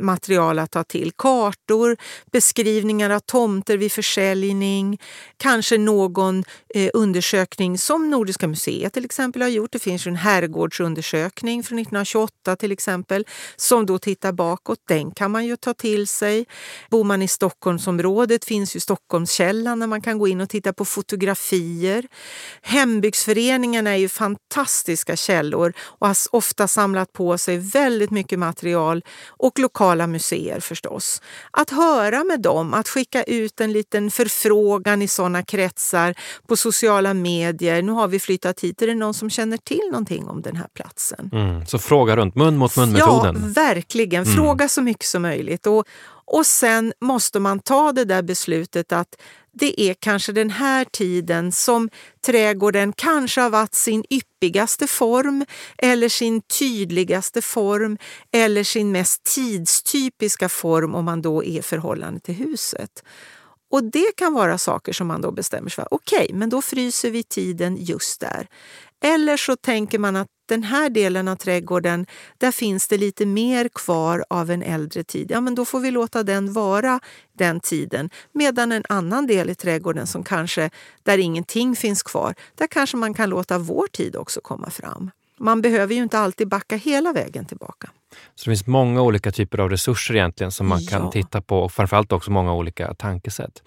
material 0.00 0.58
att 0.58 0.70
ta 0.70 0.84
till. 0.84 1.12
Kartor, 1.18 1.96
beskrivningar 2.32 3.10
av 3.10 3.20
tomter 3.34 3.76
vid 3.76 3.92
försäljning, 3.92 4.98
kanske 5.36 5.78
någon 5.78 6.44
eh, 6.74 6.90
undersökning 6.94 7.78
som 7.78 8.10
Nordiska 8.10 8.48
museet 8.48 8.92
till 8.92 9.04
exempel 9.04 9.42
har 9.42 9.48
gjort. 9.48 9.72
Det 9.72 9.78
finns 9.78 10.06
en 10.06 10.16
herrgårdsundersökning 10.16 11.62
från 11.62 11.78
1928 11.78 12.56
till 12.56 12.72
exempel 12.72 13.26
som 13.56 13.86
då 13.86 13.98
tittar 13.98 14.32
bakåt. 14.32 14.78
Den 14.88 15.10
kan 15.10 15.30
man 15.30 15.46
ju 15.46 15.56
ta 15.56 15.74
till 15.74 16.08
sig. 16.08 16.46
Bor 16.90 17.04
man 17.04 17.22
i 17.22 17.28
Stockholmsområdet 17.28 18.44
finns 18.44 18.76
ju 18.76 18.80
Stockholmskällan 18.80 19.80
där 19.80 19.86
man 19.86 20.02
kan 20.02 20.18
gå 20.18 20.28
in 20.28 20.40
och 20.40 20.48
titta 20.48 20.72
på 20.72 20.84
fotografier. 20.84 22.06
Hembygdsföreningarna 22.62 23.90
är 23.90 23.96
ju 23.96 24.08
fantastiska 24.08 25.16
källor 25.16 25.72
och 25.78 26.06
har 26.06 26.16
ofta 26.30 26.68
samlat 26.68 27.12
på 27.12 27.38
sig 27.38 27.58
väldigt 27.58 28.10
mycket 28.10 28.38
material 28.38 29.04
och 29.26 29.58
lokala 29.58 30.06
museer 30.06 30.60
förstås. 30.60 31.22
Att 31.50 31.70
höra 31.70 32.24
med 32.24 32.40
dem, 32.40 32.74
att 32.74 32.88
skicka 32.88 33.23
ut 33.26 33.60
en 33.60 33.72
liten 33.72 34.10
förfrågan 34.10 35.02
i 35.02 35.08
sådana 35.08 35.42
kretsar 35.42 36.14
på 36.46 36.56
sociala 36.56 37.14
medier. 37.14 37.82
Nu 37.82 37.92
har 37.92 38.08
vi 38.08 38.20
flyttat 38.20 38.60
hit, 38.60 38.82
är 38.82 38.86
det 38.86 38.94
någon 38.94 39.14
som 39.14 39.30
känner 39.30 39.56
till 39.56 39.88
någonting 39.90 40.28
om 40.28 40.42
den 40.42 40.56
här 40.56 40.68
platsen? 40.74 41.30
Mm, 41.32 41.66
så 41.66 41.78
fråga 41.78 42.16
runt, 42.16 42.34
mun 42.34 42.56
mot 42.56 42.76
mun-metoden. 42.76 43.36
Ja, 43.42 43.62
verkligen. 43.62 44.22
Mm. 44.22 44.34
Fråga 44.34 44.62
mm. 44.62 44.68
så 44.68 44.82
mycket 44.82 45.06
som 45.06 45.22
möjligt. 45.22 45.66
Och, 45.66 45.84
och 46.24 46.46
sen 46.46 46.92
måste 47.00 47.40
man 47.40 47.60
ta 47.60 47.92
det 47.92 48.04
där 48.04 48.22
beslutet 48.22 48.92
att 48.92 49.16
det 49.54 49.80
är 49.80 49.94
kanske 49.94 50.32
den 50.32 50.50
här 50.50 50.84
tiden 50.84 51.52
som 51.52 51.90
trädgården 52.26 52.92
kanske 52.92 53.40
har 53.40 53.50
varit 53.50 53.74
sin 53.74 54.04
yppigaste 54.10 54.86
form 54.86 55.44
eller 55.78 56.08
sin 56.08 56.42
tydligaste 56.42 57.42
form 57.42 57.98
eller 58.32 58.64
sin 58.64 58.92
mest 58.92 59.22
tidstypiska 59.24 60.48
form 60.48 60.94
om 60.94 61.04
man 61.04 61.22
då 61.22 61.44
är 61.44 61.58
i 61.58 61.62
förhållande 61.62 62.20
till 62.20 62.34
huset. 62.34 63.02
Och 63.70 63.84
det 63.84 64.16
kan 64.16 64.34
vara 64.34 64.58
saker 64.58 64.92
som 64.92 65.06
man 65.06 65.20
då 65.20 65.32
bestämmer 65.32 65.70
sig 65.70 65.74
för. 65.74 65.94
Okej, 65.94 66.24
okay, 66.24 66.36
men 66.36 66.50
då 66.50 66.62
fryser 66.62 67.10
vi 67.10 67.22
tiden 67.22 67.76
just 67.80 68.20
där. 68.20 68.48
Eller 69.04 69.36
så 69.36 69.56
tänker 69.56 69.98
man 69.98 70.16
att 70.16 70.28
den 70.48 70.62
här 70.62 70.90
delen 70.90 71.28
av 71.28 71.36
trädgården, 71.36 72.06
där 72.38 72.52
finns 72.52 72.88
det 72.88 72.98
lite 72.98 73.26
mer 73.26 73.68
kvar 73.68 74.24
av 74.30 74.50
en 74.50 74.62
äldre 74.62 75.04
tid. 75.04 75.30
Ja, 75.30 75.40
men 75.40 75.54
då 75.54 75.64
får 75.64 75.80
vi 75.80 75.90
låta 75.90 76.22
den 76.22 76.52
vara 76.52 77.00
den 77.32 77.60
tiden. 77.60 78.10
Medan 78.32 78.72
en 78.72 78.84
annan 78.88 79.26
del 79.26 79.50
i 79.50 79.54
trädgården 79.54 80.06
som 80.06 80.22
kanske, 80.24 80.70
där 81.02 81.18
ingenting 81.18 81.76
finns 81.76 82.02
kvar, 82.02 82.34
där 82.54 82.66
kanske 82.66 82.96
man 82.96 83.14
kan 83.14 83.30
låta 83.30 83.58
vår 83.58 83.86
tid 83.86 84.16
också 84.16 84.40
komma 84.40 84.70
fram. 84.70 85.10
Man 85.38 85.62
behöver 85.62 85.94
ju 85.94 86.02
inte 86.02 86.18
alltid 86.18 86.48
backa 86.48 86.76
hela 86.76 87.12
vägen 87.12 87.46
tillbaka. 87.46 87.90
Så 88.34 88.44
det 88.44 88.50
finns 88.50 88.66
många 88.66 89.02
olika 89.02 89.32
typer 89.32 89.58
av 89.58 89.70
resurser 89.70 90.14
egentligen 90.14 90.50
som 90.50 90.66
man 90.66 90.82
ja. 90.82 90.90
kan 90.90 91.10
titta 91.10 91.40
på 91.40 91.58
och 91.58 91.72
framförallt 91.72 92.12
också 92.12 92.30
många 92.30 92.54
olika 92.54 92.94
tankesätt. 92.94 93.62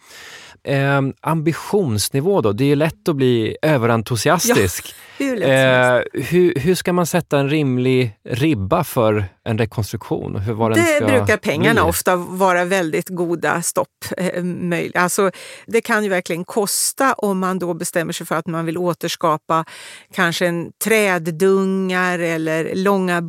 Eh, 0.63 1.01
ambitionsnivå 1.21 2.41
då? 2.41 2.51
Det 2.51 2.71
är 2.71 2.75
lätt 2.75 3.09
att 3.09 3.15
bli 3.15 3.57
överentusiastisk. 3.61 4.95
Ja, 5.17 5.25
hur, 5.25 5.43
eh, 5.43 6.01
hur, 6.13 6.59
hur, 6.59 6.75
ska 6.75 6.93
man 6.93 7.05
sätta 7.05 7.39
en 7.39 7.49
rimlig 7.49 8.17
ribba 8.29 8.83
för 8.83 9.25
en 9.43 9.57
rekonstruktion? 9.57 10.35
Hur 10.35 10.53
var 10.53 10.69
det 10.69 10.75
den 10.75 10.85
ska 10.85 11.05
brukar 11.05 11.37
pengarna 11.37 11.81
bli? 11.81 11.89
ofta 11.89 12.15
vara 12.15 12.65
väldigt 12.65 13.09
goda 13.09 13.61
stopp. 13.61 13.87
Eh, 14.17 14.43
alltså, 14.95 15.31
det 15.67 15.81
kan 15.81 16.03
ju 16.03 16.09
verkligen 16.09 16.45
kosta 16.45 17.13
om 17.13 17.39
man 17.39 17.59
då 17.59 17.73
bestämmer 17.73 18.13
sig 18.13 18.27
för 18.27 18.35
att 18.35 18.47
man 18.47 18.65
vill 18.65 18.77
återskapa 18.77 19.65
kanske 20.13 20.47
en 20.47 20.71
träddungar 20.83 22.19
eller 22.19 22.75
långa 22.75 23.21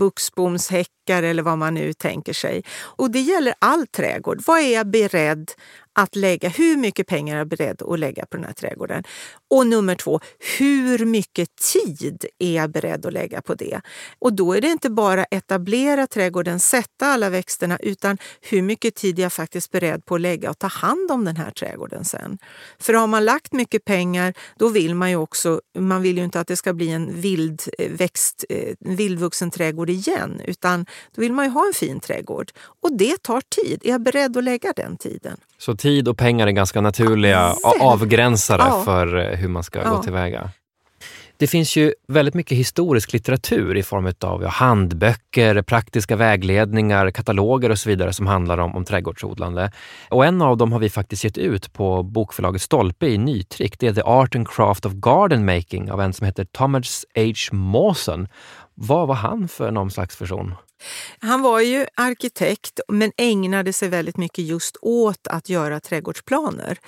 buxbomshäckar 1.09 1.23
eller 1.23 1.43
vad 1.43 1.59
man 1.59 1.75
nu 1.75 1.93
tänker 1.93 2.33
sig. 2.33 2.63
Och 2.99 3.11
det 3.11 3.21
gäller 3.21 3.55
all 3.61 3.87
trädgård. 3.87 4.43
Vad 4.47 4.61
är 4.61 4.75
jag 4.75 4.87
beredd 4.87 5.51
att 5.95 6.17
lägga, 6.17 6.49
hur 6.49 6.77
mycket 6.77 7.07
pengar 7.07 7.35
är 7.35 7.39
jag 7.39 7.49
beredd 7.49 7.83
att 7.83 7.99
lägga 7.99 8.27
på 8.27 8.37
den 8.37 8.47
här 8.47 8.53
trädgården? 8.53 9.05
Och 9.51 9.67
nummer 9.67 9.95
två, 9.95 10.21
hur 10.59 11.05
mycket 11.05 11.57
tid 11.57 12.25
är 12.39 12.57
jag 12.57 12.71
beredd 12.71 13.07
att 13.07 13.13
lägga 13.13 13.43
på 13.43 13.55
det? 13.55 13.81
Och 14.19 14.33
då 14.33 14.53
är 14.53 14.61
det 14.61 14.69
inte 14.69 14.91
bara 14.91 15.25
etablera 15.25 16.07
trädgården, 16.07 16.61
sätta 16.61 17.07
alla 17.07 17.31
växterna, 17.31 17.79
utan 17.83 18.19
hur 18.41 18.63
mycket 18.63 18.95
tid 18.95 19.19
är 19.19 19.23
jag 19.23 19.33
faktiskt 19.33 19.71
beredd 19.71 20.05
på 20.05 20.15
att 20.15 20.21
lägga 20.21 20.51
och 20.51 20.59
ta 20.59 20.67
hand 20.67 21.11
om 21.11 21.25
den 21.25 21.37
här 21.37 21.51
trädgården 21.51 22.05
sen? 22.05 22.39
För 22.79 22.95
har 22.95 23.07
man 23.07 23.25
lagt 23.25 23.53
mycket 23.53 23.85
pengar, 23.85 24.35
då 24.59 24.69
vill 24.69 24.95
man 24.95 25.11
ju 25.11 25.17
också, 25.17 25.61
man 25.79 26.03
vill 26.03 26.19
ju 26.19 26.25
inte 26.25 26.41
att 26.41 26.47
det 26.47 26.57
ska 26.57 26.73
bli 26.73 26.91
en 26.91 27.21
vild 27.21 27.63
växt, 27.91 28.45
en 28.81 28.97
vildvuxen 28.97 29.51
trädgård 29.51 29.91
igen, 29.91 30.41
utan 30.45 30.87
då 31.15 31.21
vill 31.21 31.33
man 31.33 31.45
ju 31.45 31.51
ha 31.51 31.67
en 31.67 31.75
fin 31.75 32.01
trädgård. 32.01 32.51
Och 32.83 32.93
det 32.93 33.23
tar 33.23 33.41
tid. 33.41 33.81
Är 33.85 33.91
jag 33.91 34.03
beredd 34.03 34.37
att 34.37 34.45
lägga 34.45 34.73
den 34.73 34.97
tiden? 34.97 35.37
Så 35.59 35.77
tid 35.77 36.09
och 36.09 36.19
pengar 36.19 36.47
är 36.47 36.51
ganska 36.51 36.81
naturliga 36.81 37.55
avgränsare 37.81 38.63
ja. 38.63 38.83
för 38.85 39.17
eh, 39.17 39.38
hur 39.39 39.49
man 39.49 39.63
ska 39.63 39.83
ja. 39.83 39.91
gå 39.91 40.03
tillväga. 40.03 40.51
Det 41.39 41.47
finns 41.47 41.77
ju 41.77 41.95
väldigt 42.09 42.35
mycket 42.35 42.59
historisk 42.59 43.13
litteratur 43.13 43.77
i 43.77 43.83
form 43.83 44.13
av 44.21 44.45
handböcker, 44.45 45.63
praktiska 45.63 46.17
vägledningar, 46.17 47.11
kataloger 47.11 47.71
och 47.71 47.79
så 47.79 47.89
vidare 47.89 48.13
som 48.13 48.27
handlar 48.27 48.59
om, 48.59 48.77
om 48.77 48.85
trädgårdsodlande. 48.85 49.73
Och 50.09 50.25
en 50.25 50.43
av 50.43 50.57
dem 50.57 50.73
har 50.73 50.79
vi 50.79 50.91
faktiskt 50.91 51.25
gett 51.25 51.39
ut 51.39 51.73
på 51.73 52.03
bokförlaget 52.03 52.63
Stolpe 52.63 53.07
i 53.07 53.19
nytryck. 53.19 53.79
Det 53.79 53.87
är 53.87 53.93
The 53.93 54.03
Art 54.03 54.35
and 54.35 54.49
Craft 54.49 54.87
of 54.87 54.93
Garden 54.93 55.45
Making 55.45 55.91
av 55.91 56.01
en 56.01 56.13
som 56.13 56.27
heter 56.27 56.45
Thomas 56.45 57.05
H. 57.15 57.57
Mawson. 57.57 58.29
Vad 58.75 59.09
var 59.09 59.15
han 59.15 59.49
för 59.49 59.71
någon 59.71 59.91
slags 59.91 60.19
person? 60.19 60.55
Han 61.21 61.43
var 61.43 61.61
ju 61.61 61.87
arkitekt 61.95 62.81
men 62.89 63.13
ägnade 63.17 63.73
sig 63.73 63.89
väldigt 63.89 64.17
mycket 64.17 64.45
just 64.45 64.77
åt 64.83 65.27
att 65.27 65.49
göra 65.49 65.81
trädgårdsplaner. 65.81 66.79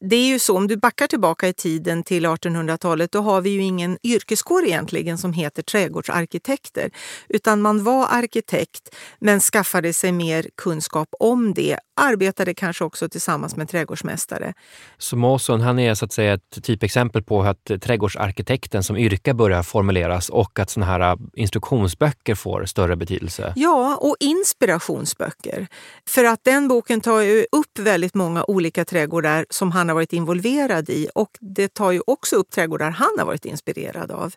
Det 0.00 0.16
är 0.16 0.26
ju 0.26 0.38
så, 0.38 0.56
om 0.56 0.66
du 0.66 0.76
backar 0.76 1.06
tillbaka 1.06 1.48
i 1.48 1.52
tiden 1.52 2.02
till 2.02 2.26
1800-talet, 2.26 3.12
då 3.12 3.20
har 3.20 3.40
vi 3.40 3.50
ju 3.50 3.62
ingen 3.62 3.98
yrkeskår 4.02 4.64
egentligen 4.64 5.18
som 5.18 5.32
heter 5.32 5.62
trädgårdsarkitekter. 5.62 6.90
Utan 7.28 7.62
man 7.62 7.84
var 7.84 8.06
arkitekt 8.10 8.96
men 9.18 9.40
skaffade 9.40 9.92
sig 9.92 10.12
mer 10.12 10.46
kunskap 10.56 11.08
om 11.18 11.54
det. 11.54 11.78
Arbetade 11.96 12.54
kanske 12.54 12.84
också 12.84 13.08
tillsammans 13.08 13.56
med 13.56 13.68
trädgårdsmästare. 13.68 14.54
Så 14.98 15.16
Måsson, 15.16 15.60
han 15.60 15.78
är 15.78 15.94
så 15.94 16.04
att 16.04 16.12
säga 16.12 16.34
ett 16.34 16.62
typexempel 16.62 17.22
på 17.22 17.42
att 17.42 17.70
trädgårdsarkitekten 17.82 18.82
som 18.82 18.96
yrke 18.96 19.34
börjar 19.34 19.62
formuleras 19.62 20.28
och 20.28 20.58
att 20.58 20.70
sådana 20.70 20.92
här 20.92 21.00
äh, 21.00 21.16
instruktionsböcker 21.34 22.34
får 22.34 22.64
större 22.64 22.96
betydelse. 22.96 23.29
Ja, 23.56 23.96
och 23.96 24.16
inspirationsböcker. 24.20 25.68
För 26.08 26.24
att 26.24 26.44
den 26.44 26.68
boken 26.68 27.00
tar 27.00 27.20
ju 27.20 27.46
upp 27.52 27.78
väldigt 27.78 28.14
många 28.14 28.44
olika 28.48 28.84
trädgårdar 28.84 29.46
som 29.50 29.72
han 29.72 29.88
har 29.88 29.94
varit 29.94 30.12
involverad 30.12 30.90
i 30.90 31.08
och 31.14 31.30
det 31.40 31.74
tar 31.74 31.90
ju 31.90 32.02
också 32.06 32.36
upp 32.36 32.50
trädgårdar 32.50 32.90
han 32.90 33.10
har 33.18 33.26
varit 33.26 33.44
inspirerad 33.44 34.10
av. 34.10 34.34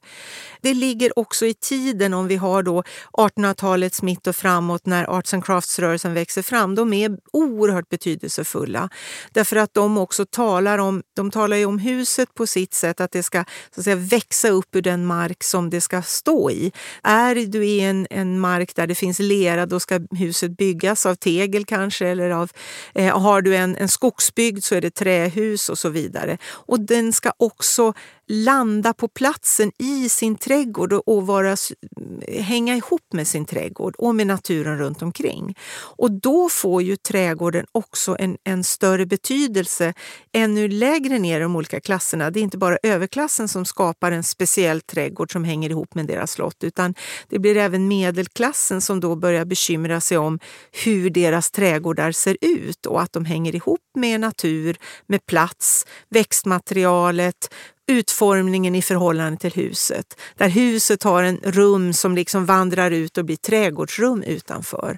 Det 0.61 0.73
ligger 0.73 1.19
också 1.19 1.45
i 1.45 1.53
tiden 1.53 2.13
om 2.13 2.27
vi 2.27 2.35
har 2.35 2.63
då 2.63 2.83
1800-talets 3.13 4.01
mitt 4.01 4.27
och 4.27 4.35
framåt 4.35 4.85
när 4.85 5.17
arts 5.17 5.33
and 5.33 5.45
crafts-rörelsen 5.45 6.13
växer 6.13 6.41
fram. 6.41 6.75
De 6.75 6.93
är 6.93 7.17
oerhört 7.33 7.89
betydelsefulla 7.89 8.89
därför 9.31 9.55
att 9.55 9.73
de 9.73 9.97
också 9.97 10.25
talar 10.25 10.77
om, 10.77 11.03
de 11.15 11.31
talar 11.31 11.57
ju 11.57 11.65
om 11.65 11.79
huset 11.79 12.33
på 12.33 12.47
sitt 12.47 12.73
sätt, 12.73 13.01
att 13.01 13.11
det 13.11 13.23
ska 13.23 13.45
så 13.75 13.79
att 13.79 13.83
säga, 13.83 13.95
växa 13.95 14.49
upp 14.49 14.75
ur 14.75 14.81
den 14.81 15.05
mark 15.05 15.43
som 15.43 15.69
det 15.69 15.81
ska 15.81 16.01
stå 16.01 16.51
i. 16.51 16.71
Är 17.03 17.35
du 17.35 17.65
i 17.65 17.79
en, 17.79 18.07
en 18.09 18.39
mark 18.39 18.75
där 18.83 18.87
det 18.87 18.95
finns 18.95 19.19
lera, 19.19 19.65
då 19.65 19.79
ska 19.79 19.99
huset 20.11 20.57
byggas 20.57 21.05
av 21.05 21.15
tegel 21.15 21.65
kanske 21.65 22.07
eller 22.07 22.29
av, 22.29 22.51
eh, 22.95 23.19
har 23.19 23.41
du 23.41 23.55
en, 23.55 23.75
en 23.77 23.89
skogsbygd 23.89 24.63
så 24.63 24.75
är 24.75 24.81
det 24.81 24.89
trähus 24.89 25.69
och 25.69 25.77
så 25.77 25.89
vidare. 25.89 26.37
Och 26.45 26.79
den 26.79 27.13
ska 27.13 27.31
också 27.37 27.93
landa 28.27 28.93
på 28.93 29.07
platsen 29.07 29.71
i 29.79 30.09
sin 30.09 30.35
trädgård 30.35 30.93
och 30.93 31.27
vara, 31.27 31.55
mm, 31.97 32.43
hänga 32.43 32.75
ihop 32.75 33.13
med 33.13 33.27
sin 33.27 33.45
trädgård 33.45 33.95
och 33.97 34.15
med 34.15 34.27
naturen 34.27 34.77
runt 34.77 35.01
omkring. 35.01 35.55
Och 35.73 36.11
då 36.11 36.49
får 36.49 36.81
ju 36.81 36.95
trädgården 36.95 37.65
också 37.71 38.15
en, 38.19 38.37
en 38.43 38.63
större 38.63 39.05
betydelse 39.05 39.93
ännu 40.31 40.67
lägre 40.67 41.19
ner 41.19 41.39
i 41.39 41.43
de 41.43 41.55
olika 41.55 41.79
klasserna. 41.79 42.31
Det 42.31 42.39
är 42.39 42.41
inte 42.41 42.57
bara 42.57 42.77
överklassen 42.83 43.47
som 43.47 43.65
skapar 43.65 44.11
en 44.11 44.23
speciell 44.23 44.81
trädgård 44.81 45.31
som 45.31 45.43
hänger 45.43 45.69
ihop 45.69 45.95
med 45.95 46.05
deras 46.05 46.31
slott 46.31 46.63
utan 46.63 46.93
det 47.29 47.39
blir 47.39 47.57
även 47.57 47.87
medelklassen 47.87 48.81
som 48.81 48.99
då 48.99 49.15
börjar 49.15 49.45
bekymra 49.45 50.01
sig 50.01 50.17
om 50.17 50.39
hur 50.85 51.09
deras 51.09 51.51
trädgårdar 51.51 52.11
ser 52.11 52.37
ut 52.41 52.85
och 52.85 53.01
att 53.01 53.13
de 53.13 53.25
hänger 53.25 53.55
ihop 53.55 53.81
med 53.95 54.19
natur, 54.19 54.77
med 55.07 55.25
plats, 55.25 55.85
växtmaterialet, 56.09 57.53
utformningen 57.87 58.75
i 58.75 58.81
förhållande 58.81 59.37
till 59.37 59.53
huset. 59.53 60.19
Där 60.35 60.49
huset 60.49 61.03
har 61.03 61.23
en 61.23 61.37
rum 61.43 61.93
som 61.93 62.15
liksom 62.15 62.45
vandrar 62.45 62.91
ut 62.91 63.17
och 63.17 63.25
blir 63.25 63.35
trädgårdsrum 63.35 64.23
utanför. 64.23 64.97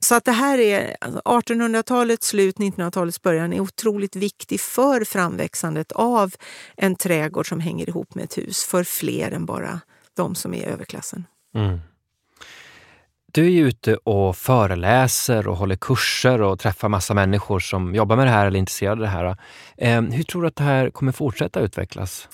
Så 0.00 0.14
att 0.14 0.24
det 0.24 0.32
här 0.32 0.58
är 0.58 0.96
alltså, 1.00 1.20
1800-talets 1.24 2.28
slut, 2.28 2.56
1900-talets 2.56 3.22
början 3.22 3.52
är 3.52 3.60
otroligt 3.60 4.16
viktig 4.16 4.60
för 4.60 5.04
framväxandet 5.04 5.92
av 5.92 6.34
en 6.76 6.96
trädgård 6.96 7.48
som 7.48 7.60
hänger 7.60 7.88
ihop 7.88 8.14
med 8.14 8.24
ett 8.24 8.38
hus 8.38 8.64
för 8.64 8.84
fler 8.84 9.30
än 9.30 9.46
bara 9.46 9.80
de 10.16 10.34
som 10.34 10.54
är 10.54 10.66
överklassen. 10.66 11.24
Mm. 11.54 11.80
Du 13.34 13.44
är 13.46 13.50
ju 13.50 13.68
ute 13.68 13.94
och 13.96 14.36
föreläser 14.36 15.48
och 15.48 15.56
håller 15.56 15.76
kurser 15.76 16.42
och 16.42 16.58
träffar 16.58 16.88
massa 16.88 17.14
människor 17.14 17.60
som 17.60 17.94
jobbar 17.94 18.16
med 18.16 18.26
det 18.26 18.30
här 18.30 18.46
eller 18.46 18.56
är 18.56 18.60
intresserade 18.60 18.92
av 18.92 18.98
det 18.98 19.06
här. 19.06 19.36
Eh, 19.76 20.02
hur 20.02 20.22
tror 20.22 20.42
du 20.42 20.48
att 20.48 20.56
det 20.56 20.64
här 20.64 20.90
kommer 20.90 21.12
fortsätta 21.12 21.60
utvecklas? 21.60 22.28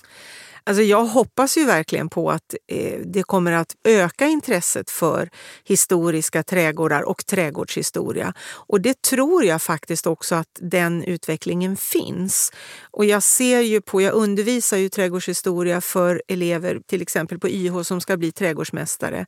Alltså 0.64 0.82
jag 0.82 1.04
hoppas 1.04 1.56
ju 1.56 1.64
verkligen 1.64 2.08
på 2.08 2.30
att 2.30 2.54
eh, 2.72 3.00
det 3.04 3.22
kommer 3.22 3.52
att 3.52 3.76
öka 3.84 4.26
intresset 4.26 4.90
för 4.90 5.30
historiska 5.64 6.42
trädgårdar 6.42 7.02
och 7.02 7.26
trädgårdshistoria. 7.26 8.34
Och 8.50 8.80
det 8.80 9.02
tror 9.02 9.44
jag 9.44 9.62
faktiskt 9.62 10.06
också 10.06 10.34
att 10.34 10.58
den 10.60 11.04
utvecklingen 11.04 11.76
finns. 11.76 12.52
Och 12.90 13.04
jag 13.04 13.22
ser 13.22 13.60
ju 13.60 13.80
på, 13.80 14.02
jag 14.02 14.14
undervisar 14.14 14.76
ju 14.76 14.88
trädgårdshistoria 14.88 15.80
för 15.80 16.22
elever 16.28 16.80
till 16.86 17.02
exempel 17.02 17.38
på 17.38 17.48
YH 17.48 17.82
som 17.82 18.00
ska 18.00 18.16
bli 18.16 18.32
trädgårdsmästare. 18.32 19.26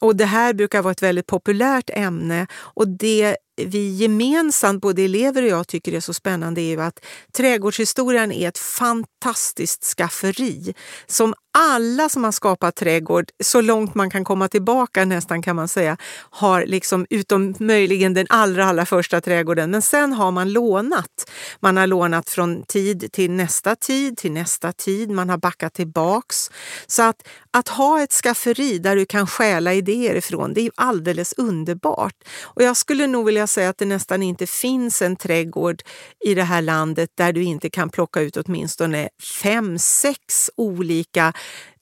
Och 0.00 0.16
det 0.16 0.24
här 0.24 0.52
brukar 0.54 0.82
vara 0.82 0.92
ett 0.92 1.02
väldigt 1.02 1.26
populärt 1.26 1.90
ämne. 1.90 2.46
Och 2.54 2.88
det 2.88 3.36
vi 3.66 3.88
gemensamt, 3.88 4.82
både 4.82 5.02
elever 5.02 5.42
och 5.42 5.48
jag, 5.48 5.66
tycker 5.68 5.92
är 5.92 6.00
så 6.00 6.14
spännande 6.14 6.60
är 6.60 6.70
ju 6.70 6.82
att 6.82 7.04
trädgårdshistorien 7.36 8.32
är 8.32 8.48
ett 8.48 8.58
fantastiskt 8.58 9.84
skafferi 9.84 10.74
som 11.06 11.34
alla 11.52 12.08
som 12.08 12.24
har 12.24 12.32
skapat 12.32 12.76
trädgård, 12.76 13.30
så 13.44 13.60
långt 13.60 13.94
man 13.94 14.10
kan 14.10 14.24
komma 14.24 14.48
tillbaka 14.48 15.04
nästan 15.04 15.42
kan 15.42 15.56
man 15.56 15.68
säga, 15.68 15.96
har 16.30 16.66
liksom 16.66 17.06
utom 17.10 17.54
möjligen 17.58 18.14
den 18.14 18.26
allra, 18.28 18.64
allra 18.64 18.86
första 18.86 19.20
trädgården. 19.20 19.70
Men 19.70 19.82
sen 19.82 20.12
har 20.12 20.30
man 20.30 20.52
lånat. 20.52 21.30
Man 21.60 21.76
har 21.76 21.86
lånat 21.86 22.30
från 22.30 22.62
tid 22.62 23.12
till 23.12 23.30
nästa 23.30 23.76
tid, 23.76 24.16
till 24.16 24.32
nästa 24.32 24.72
tid. 24.72 25.10
Man 25.10 25.30
har 25.30 25.38
backat 25.38 25.74
tillbaks. 25.74 26.50
Så 26.86 27.02
att, 27.02 27.28
att 27.50 27.68
ha 27.68 28.02
ett 28.02 28.12
skafferi 28.12 28.78
där 28.78 28.96
du 28.96 29.06
kan 29.06 29.26
stjäla 29.26 29.74
idéer 29.74 30.14
ifrån, 30.14 30.54
det 30.54 30.60
är 30.60 30.70
alldeles 30.74 31.32
underbart. 31.36 32.14
Och 32.42 32.62
jag 32.62 32.76
skulle 32.76 33.06
nog 33.06 33.26
vilja 33.26 33.46
säga 33.46 33.68
att 33.68 33.78
det 33.78 33.86
nästan 33.86 34.22
inte 34.22 34.46
finns 34.46 35.02
en 35.02 35.16
trädgård 35.16 35.82
i 36.24 36.34
det 36.34 36.42
här 36.42 36.62
landet 36.62 37.10
där 37.14 37.32
du 37.32 37.42
inte 37.42 37.70
kan 37.70 37.90
plocka 37.90 38.20
ut 38.20 38.36
åtminstone 38.36 39.08
fem, 39.42 39.78
sex 39.78 40.50
olika 40.56 41.32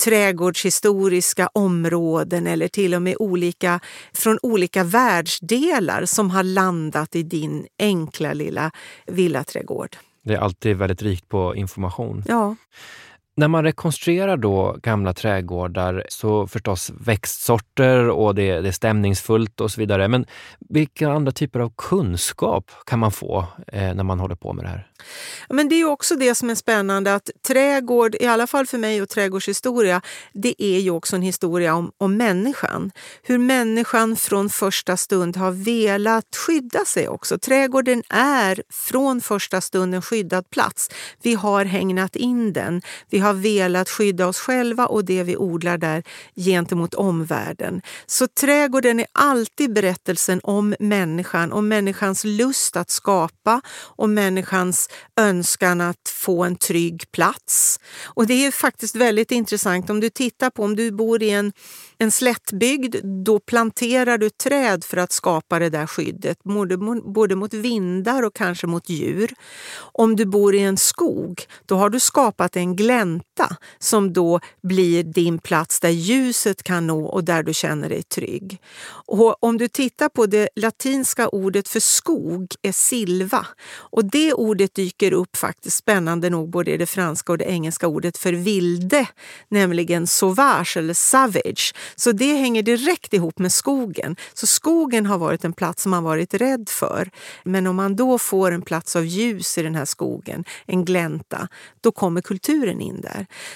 trädgårdshistoriska 0.05 1.49
områden 1.53 2.47
eller 2.47 2.69
till 2.69 2.95
och 2.95 3.03
med 3.03 3.17
olika, 3.19 3.81
från 4.13 4.39
olika 4.43 4.85
världsdelar 4.85 6.05
som 6.05 6.31
har 6.31 6.43
landat 6.43 7.17
i 7.17 7.23
din 7.23 7.67
enkla 7.79 8.33
lilla 8.33 8.71
villaträdgård. 9.07 9.97
Det 10.23 10.35
är 10.35 10.39
alltid 10.39 10.77
väldigt 10.77 11.03
rikt 11.03 11.29
på 11.29 11.57
information. 11.57 12.25
Ja. 12.29 12.57
När 13.39 13.49
man 13.49 13.65
rekonstruerar 13.65 14.37
då 14.37 14.77
gamla 14.83 15.15
trädgårdar 15.15 16.07
så 16.09 16.47
förstås 16.47 16.91
växtsorter 17.01 18.09
och 18.09 18.35
det, 18.35 18.61
det 18.61 18.69
är 18.69 18.73
stämningsfullt 18.73 19.61
och 19.61 19.71
så 19.71 19.81
vidare. 19.81 20.09
Men 20.09 20.27
vilka 20.69 21.11
andra 21.11 21.33
typer 21.33 21.61
av 21.61 21.73
kunskap 21.77 22.71
kan 22.87 22.99
man 22.99 23.13
få 23.13 23.47
eh, 23.67 23.95
när 23.95 24.05
man 24.05 24.21
håller 24.21 24.35
på 24.35 24.53
med 24.53 24.65
det 24.65 24.69
här? 24.69 24.89
Ja, 25.49 25.55
men 25.55 25.69
det 25.69 25.75
är 25.75 25.85
också 25.85 26.17
det 26.17 26.35
som 26.35 26.51
är 26.51 26.55
spännande 26.55 27.15
att 27.15 27.31
trädgård, 27.47 28.15
i 28.21 28.27
alla 28.27 28.47
fall 28.47 28.67
för 28.67 28.79
mig 28.79 29.03
och 29.03 29.09
trädgårdshistoria, 29.09 30.01
det 30.33 30.63
är 30.63 30.79
ju 30.79 30.91
också 30.91 31.17
en 31.17 31.23
historia 31.23 31.75
om, 31.75 31.93
om 31.99 32.17
människan. 32.17 32.91
Hur 33.23 33.39
människan 33.39 34.17
från 34.17 34.51
första 34.51 34.97
stund 34.97 35.37
har 35.37 35.51
velat 35.51 36.37
skydda 36.37 36.85
sig 36.85 37.09
också. 37.09 37.39
Trädgården 37.39 38.03
är 38.11 38.63
från 38.71 39.21
första 39.21 39.61
stund 39.61 39.95
en 39.95 40.03
skyddad 40.03 40.51
plats. 40.51 40.91
Vi 41.23 41.35
har 41.35 41.65
hängnat 41.65 42.17
in 42.17 42.53
den. 42.53 42.83
Vi 43.11 43.19
har 43.19 43.28
velat 43.33 43.89
skydda 43.89 44.27
oss 44.27 44.39
själva 44.39 44.87
och 44.87 45.05
det 45.05 45.23
vi 45.23 45.37
odlar 45.37 45.79
där 45.79 46.03
gentemot 46.37 46.95
omvärlden. 46.95 47.83
Så 48.07 48.27
trädgården 48.27 49.01
är 49.01 49.07
alltid 49.13 49.73
berättelsen 49.73 50.41
om 50.43 50.75
människan, 50.79 51.53
om 51.53 51.69
människans 51.69 52.25
lust 52.25 52.77
att 52.77 52.91
skapa, 52.91 53.61
och 53.97 54.09
människans 54.09 54.89
önskan 55.17 55.81
att 55.81 56.09
få 56.09 56.45
en 56.45 56.57
trygg 56.57 57.05
plats. 57.13 57.81
Och 58.05 58.27
det 58.27 58.47
är 58.47 58.51
faktiskt 58.51 58.97
väldigt 58.97 59.33
intressant 59.33 59.91
om 59.91 60.01
du 60.01 60.11
tittar 60.11 60.51
på 60.51 60.65
om 60.65 60.77
du 60.77 60.91
bor 60.91 61.23
i 61.23 61.31
en, 61.31 61.53
en 61.99 62.11
slättbygd, 62.11 62.97
då 63.25 63.41
planterar 63.41 64.19
du 64.19 64.31
träd 64.31 64.85
för 64.85 64.97
att 64.97 65.13
skapa 65.13 65.59
det 65.59 65.71
där 65.71 65.87
skyddet, 65.87 66.43
både, 66.45 66.77
både 67.15 67.37
mot 67.37 67.55
vindar 67.55 68.23
och 68.23 68.35
kanske 68.35 68.67
mot 68.67 68.89
djur. 68.89 69.35
Om 69.77 70.17
du 70.17 70.25
bor 70.25 70.55
i 70.55 70.61
en 70.61 70.77
skog, 70.77 71.43
då 71.67 71.77
har 71.77 71.91
du 71.91 72.01
skapat 72.01 72.57
en 72.57 72.77
glänta 72.77 73.18
glänta 73.19 73.57
som 73.79 74.13
då 74.13 74.41
blir 74.63 75.03
din 75.03 75.39
plats 75.39 75.81
där 75.81 75.89
ljuset 75.89 76.63
kan 76.63 76.87
nå 76.87 77.07
och 77.07 77.25
där 77.25 77.43
du 77.43 77.55
känner 77.55 77.89
dig 77.89 78.03
trygg. 78.03 78.61
Och 79.07 79.45
om 79.45 79.59
du 79.59 79.69
tittar 79.69 80.09
på 80.09 80.27
det 80.27 80.49
latinska 80.57 81.29
ordet 81.29 81.69
för 81.69 81.81
skog 81.81 82.47
är 82.63 82.73
silva 82.73 83.47
och 83.93 84.05
det 84.05 84.33
ordet 84.33 84.75
dyker 84.75 85.13
upp 85.13 85.37
faktiskt 85.37 85.77
spännande 85.77 86.31
nog 86.31 86.51
både 86.51 86.71
i 86.71 86.77
det 86.77 86.87
franska 86.87 87.33
och 87.33 87.39
det 87.39 87.45
engelska 87.45 87.87
ordet 87.87 88.19
för 88.19 88.33
vilde, 88.33 89.07
nämligen 89.51 90.07
sauvage 90.07 90.77
eller 90.77 90.95
savage. 90.95 91.75
Så 91.97 92.13
det 92.13 92.35
hänger 92.35 92.63
direkt 92.63 93.15
ihop 93.15 93.39
med 93.39 93.53
skogen. 93.53 94.17
Så 94.35 94.47
skogen 94.47 95.07
har 95.07 95.19
varit 95.19 95.45
en 95.45 95.53
plats 95.53 95.83
som 95.83 95.91
man 95.91 96.05
varit 96.05 96.35
rädd 96.35 96.69
för. 96.69 97.11
Men 97.45 97.67
om 97.67 97.77
man 97.77 97.97
då 97.97 98.19
får 98.19 98.53
en 98.53 98.63
plats 98.63 98.97
av 98.97 99.05
ljus 99.05 99.59
i 99.59 99.63
den 99.63 99.75
här 99.75 99.85
skogen, 99.85 100.45
en 100.67 100.85
glänta, 100.85 101.49
då 101.81 101.93
kommer 101.93 102.21
kulturen 102.21 102.81
in 102.81 103.01
där. 103.01 103.08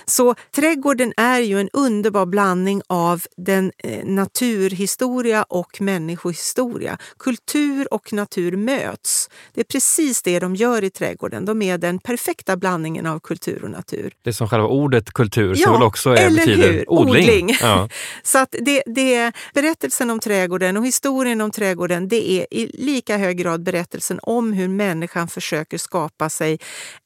Så 0.04 0.34
trädgården 0.54 1.12
är 1.16 1.40
ju 1.40 1.60
en 1.60 1.68
underbar 1.72 2.26
blandning 2.26 2.82
av 2.86 3.22
den 3.36 3.72
eh, 3.78 4.04
naturhistoria 4.04 5.42
och 5.42 5.80
människohistoria. 5.80 6.98
Kultur 7.18 7.94
och 7.94 8.12
natur 8.12 8.56
möts. 8.56 9.28
Det 9.54 9.60
är 9.60 9.64
precis 9.64 10.22
det 10.22 10.38
de 10.38 10.56
gör 10.56 10.84
i 10.84 10.90
trädgården. 10.90 11.44
De 11.44 11.62
är 11.62 11.78
den 11.78 11.98
perfekta 11.98 12.56
blandningen 12.56 13.06
av 13.06 13.20
kultur 13.20 13.64
och 13.64 13.70
natur. 13.70 14.12
Det 14.22 14.30
är 14.30 14.34
som 14.34 14.48
själva 14.48 14.66
ordet 14.66 15.12
kultur 15.12 15.54
Ja, 15.56 15.66
så 15.66 15.72
väl 15.72 15.82
också 15.82 16.10
är, 16.10 16.26
eller 16.26 16.36
betyder 16.36 16.72
hur? 16.72 16.90
odling. 16.90 17.22
Odling. 17.22 17.56
Ja. 17.60 17.88
Så 18.22 18.38
att 18.38 18.54
det, 18.60 18.82
det, 18.86 19.32
berättelsen 19.54 20.10
om 20.10 20.20
trädgården 20.20 20.76
och 20.76 20.86
historien 20.86 21.40
om 21.40 21.50
trädgården 21.50 22.08
det 22.08 22.30
är 22.30 22.46
i 22.50 22.66
lika 22.74 23.16
hög 23.16 23.36
grad 23.36 23.62
berättelsen 23.62 24.20
om 24.22 24.52
hur 24.52 24.68
människan 24.68 25.28
försöker 25.28 25.78
skapa 25.78 26.30
sig 26.30 26.58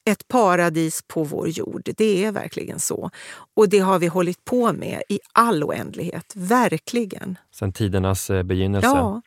ett 0.09 0.27
paradis 0.27 1.01
på 1.07 1.23
vår 1.23 1.49
jord. 1.49 1.89
Det 1.97 2.25
är 2.25 2.31
verkligen 2.39 2.79
så. 2.79 3.09
Och 3.55 3.69
det 3.69 3.79
har 3.79 3.99
vi 3.99 4.07
hållit 4.07 4.45
på 4.45 4.73
med 4.73 5.01
i 5.09 5.19
all 5.33 5.63
oändlighet. 5.63 6.33
Verkligen. 6.35 7.37
Sen 7.51 7.73
tidernas 7.73 8.29
eh, 8.29 8.43
begynnelse. 8.43 8.87
Ja. 8.87 9.21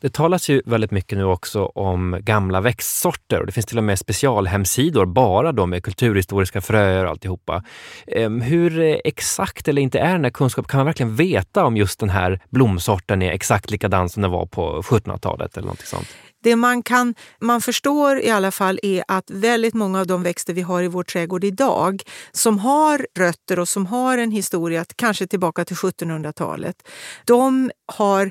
Det 0.00 0.12
talas 0.12 0.48
ju 0.48 0.62
väldigt 0.66 0.90
mycket 0.90 1.18
nu 1.18 1.24
också 1.24 1.64
om 1.64 2.18
gamla 2.20 2.60
växtsorter 2.60 3.40
och 3.40 3.46
det 3.46 3.52
finns 3.52 3.66
till 3.66 3.78
och 3.78 3.84
med 3.84 3.98
specialhemsidor 3.98 5.06
bara 5.06 5.52
då 5.52 5.66
med 5.66 5.82
kulturhistoriska 5.82 6.60
fröer 6.60 7.04
och 7.04 7.10
alltihopa. 7.10 7.64
Ehm, 8.06 8.40
hur 8.40 9.00
exakt 9.04 9.68
eller 9.68 9.82
inte 9.82 9.98
är 9.98 10.12
den 10.12 10.24
här 10.24 10.30
kunskapen? 10.30 10.68
Kan 10.68 10.78
man 10.78 10.86
verkligen 10.86 11.16
veta 11.16 11.64
om 11.64 11.76
just 11.76 12.00
den 12.00 12.10
här 12.10 12.40
blomsorten 12.50 13.22
är 13.22 13.32
exakt 13.32 13.70
likadan 13.70 14.08
som 14.08 14.22
den 14.22 14.30
var 14.30 14.46
på 14.46 14.82
1700-talet 14.82 15.56
eller 15.56 15.68
något 15.68 15.86
sånt? 15.86 16.08
Det 16.42 16.56
man, 16.56 16.82
kan, 16.82 17.14
man 17.40 17.60
förstår 17.60 18.20
i 18.20 18.30
alla 18.30 18.50
fall 18.50 18.80
är 18.82 19.04
att 19.08 19.30
väldigt 19.30 19.74
många 19.74 20.00
av 20.00 20.06
de 20.06 20.22
växter 20.22 20.54
vi 20.54 20.62
har 20.62 20.82
i 20.82 20.88
vår 20.88 21.02
trädgård 21.02 21.44
idag 21.44 22.02
som 22.32 22.58
har 22.58 23.06
rötter 23.18 23.58
och 23.58 23.68
som 23.68 23.86
har 23.86 24.18
en 24.18 24.30
historia, 24.30 24.84
kanske 24.96 25.26
tillbaka 25.26 25.64
till 25.64 25.76
1700-talet, 25.76 26.88
de 27.24 27.70
har 27.92 28.30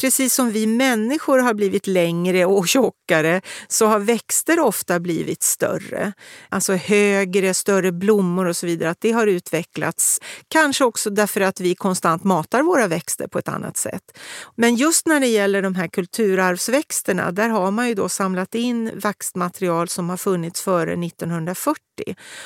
Precis 0.00 0.34
som 0.34 0.50
vi 0.50 0.66
människor 0.66 1.38
har 1.38 1.54
blivit 1.54 1.86
längre 1.86 2.44
och 2.44 2.68
tjockare 2.68 3.40
så 3.68 3.86
har 3.86 3.98
växter 3.98 4.60
ofta 4.60 5.00
blivit 5.00 5.42
större. 5.42 6.12
Alltså 6.48 6.74
högre, 6.74 7.54
större 7.54 7.92
blommor 7.92 8.46
och 8.46 8.56
så 8.56 8.66
vidare. 8.66 8.90
Att 8.90 9.00
det 9.00 9.12
har 9.12 9.26
utvecklats. 9.26 10.20
Kanske 10.48 10.84
också 10.84 11.10
därför 11.10 11.40
att 11.40 11.60
vi 11.60 11.74
konstant 11.74 12.24
matar 12.24 12.62
våra 12.62 12.86
växter 12.86 13.26
på 13.26 13.38
ett 13.38 13.48
annat 13.48 13.76
sätt. 13.76 14.02
Men 14.56 14.74
just 14.74 15.06
när 15.06 15.20
det 15.20 15.26
gäller 15.26 15.62
de 15.62 15.74
här 15.74 15.88
kulturarvsväxterna, 15.88 17.32
där 17.32 17.48
har 17.48 17.70
man 17.70 17.88
ju 17.88 17.94
då 17.94 18.08
samlat 18.08 18.54
in 18.54 18.90
växtmaterial 18.94 19.88
som 19.88 20.10
har 20.10 20.16
funnits 20.16 20.60
före 20.60 20.92
1940 20.92 21.85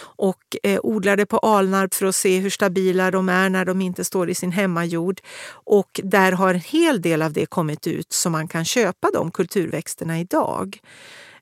och 0.00 0.56
eh, 0.62 0.80
odlade 0.82 1.26
på 1.26 1.38
Alnarp 1.38 1.94
för 1.94 2.06
att 2.06 2.16
se 2.16 2.38
hur 2.38 2.50
stabila 2.50 3.10
de 3.10 3.28
är 3.28 3.48
när 3.48 3.64
de 3.64 3.80
inte 3.80 4.04
står 4.04 4.30
i 4.30 4.34
sin 4.34 4.52
hemmajord. 4.52 5.20
Och 5.50 6.00
där 6.04 6.32
har 6.32 6.54
en 6.54 6.60
hel 6.60 7.02
del 7.02 7.22
av 7.22 7.32
det 7.32 7.46
kommit 7.46 7.86
ut 7.86 8.12
så 8.12 8.30
man 8.30 8.48
kan 8.48 8.64
köpa 8.64 9.10
de 9.14 9.30
kulturväxterna 9.30 10.20
idag. 10.20 10.80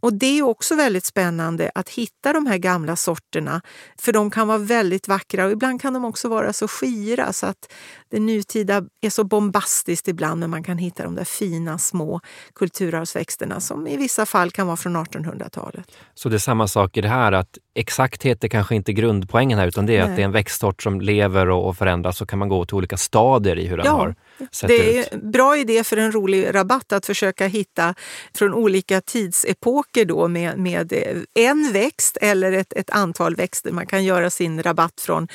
Och 0.01 0.13
det 0.13 0.39
är 0.39 0.43
också 0.43 0.77
väldigt 0.77 1.05
spännande 1.05 1.71
att 1.75 1.89
hitta 1.89 2.33
de 2.33 2.47
här 2.47 2.59
gamla 2.59 2.97
sorterna 2.97 3.61
för 4.01 4.13
de 4.13 4.31
kan 4.31 4.49
vara 4.49 4.59
väldigt 4.59 5.09
vackra 5.09 5.47
och 5.47 5.53
ibland 5.53 5.81
kan 5.81 5.93
de 5.93 6.05
också 6.05 6.29
vara 6.29 6.53
så 6.53 6.69
skira 6.69 7.33
så 7.33 7.47
att 7.47 7.73
det 8.09 8.21
nutida 8.21 8.83
är 9.01 9.11
så 9.11 9.25
bombastiskt 9.25 10.09
ibland 10.09 10.41
men 10.41 10.51
man 10.51 10.63
kan 10.63 10.79
hitta 10.79 11.03
de 11.03 11.15
där 11.15 11.25
fina 11.25 11.79
små 11.79 12.21
kulturarvsväxterna 12.55 13.61
som 13.61 13.87
i 13.87 13.97
vissa 13.97 14.27
fall 14.27 14.51
kan 14.51 14.67
vara 14.67 14.77
från 14.77 14.97
1800-talet. 14.97 15.87
Så 16.15 16.29
det 16.29 16.37
är 16.37 16.39
samma 16.39 16.69
sak 16.69 16.97
i 16.97 17.01
det 17.01 17.09
här 17.09 17.33
att 17.33 17.59
exakthet 17.79 18.45
är 18.45 18.49
kanske 18.49 18.75
inte 18.75 18.93
grundpoängen 18.93 19.59
här 19.59 19.67
utan 19.67 19.87
det 19.87 19.97
är 19.97 20.03
Nej. 20.03 20.11
att 20.11 20.17
det 20.17 20.23
är 20.23 20.25
en 20.25 20.33
växtsort 20.33 20.83
som 20.83 21.01
lever 21.01 21.49
och, 21.51 21.69
och 21.69 21.77
förändras 21.77 22.17
så 22.17 22.27
kan 22.27 22.39
man 22.39 22.49
gå 22.49 22.65
till 22.65 22.75
olika 22.75 22.97
stadier 22.97 23.59
i 23.59 23.67
hur 23.67 23.77
den 23.77 23.87
Ja, 23.87 23.93
har 23.93 24.15
sett 24.53 24.69
Det 24.69 24.99
ut. 24.99 25.07
är 25.07 25.15
en 25.15 25.31
bra 25.31 25.57
idé 25.57 25.85
för 25.85 25.97
en 25.97 26.13
rolig 26.13 26.55
rabatt 26.55 26.93
att 26.93 27.07
försöka 27.07 27.47
hitta 27.47 27.95
från 28.35 28.55
olika 28.55 29.01
tidsepoker 29.01 30.05
då 30.05 30.29
med, 30.29 30.59
med 30.59 30.93
en 31.35 31.73
växt 31.73 32.17
eller 32.21 32.53
ett, 32.53 32.73
ett 32.73 32.91
antal 32.91 33.37
växter. 33.37 33.73
Man 33.73 33.87
kan 33.87 34.05
göra 34.05 34.31
sin 34.31 34.63
rabatt 34.63 35.01
från 35.01 35.29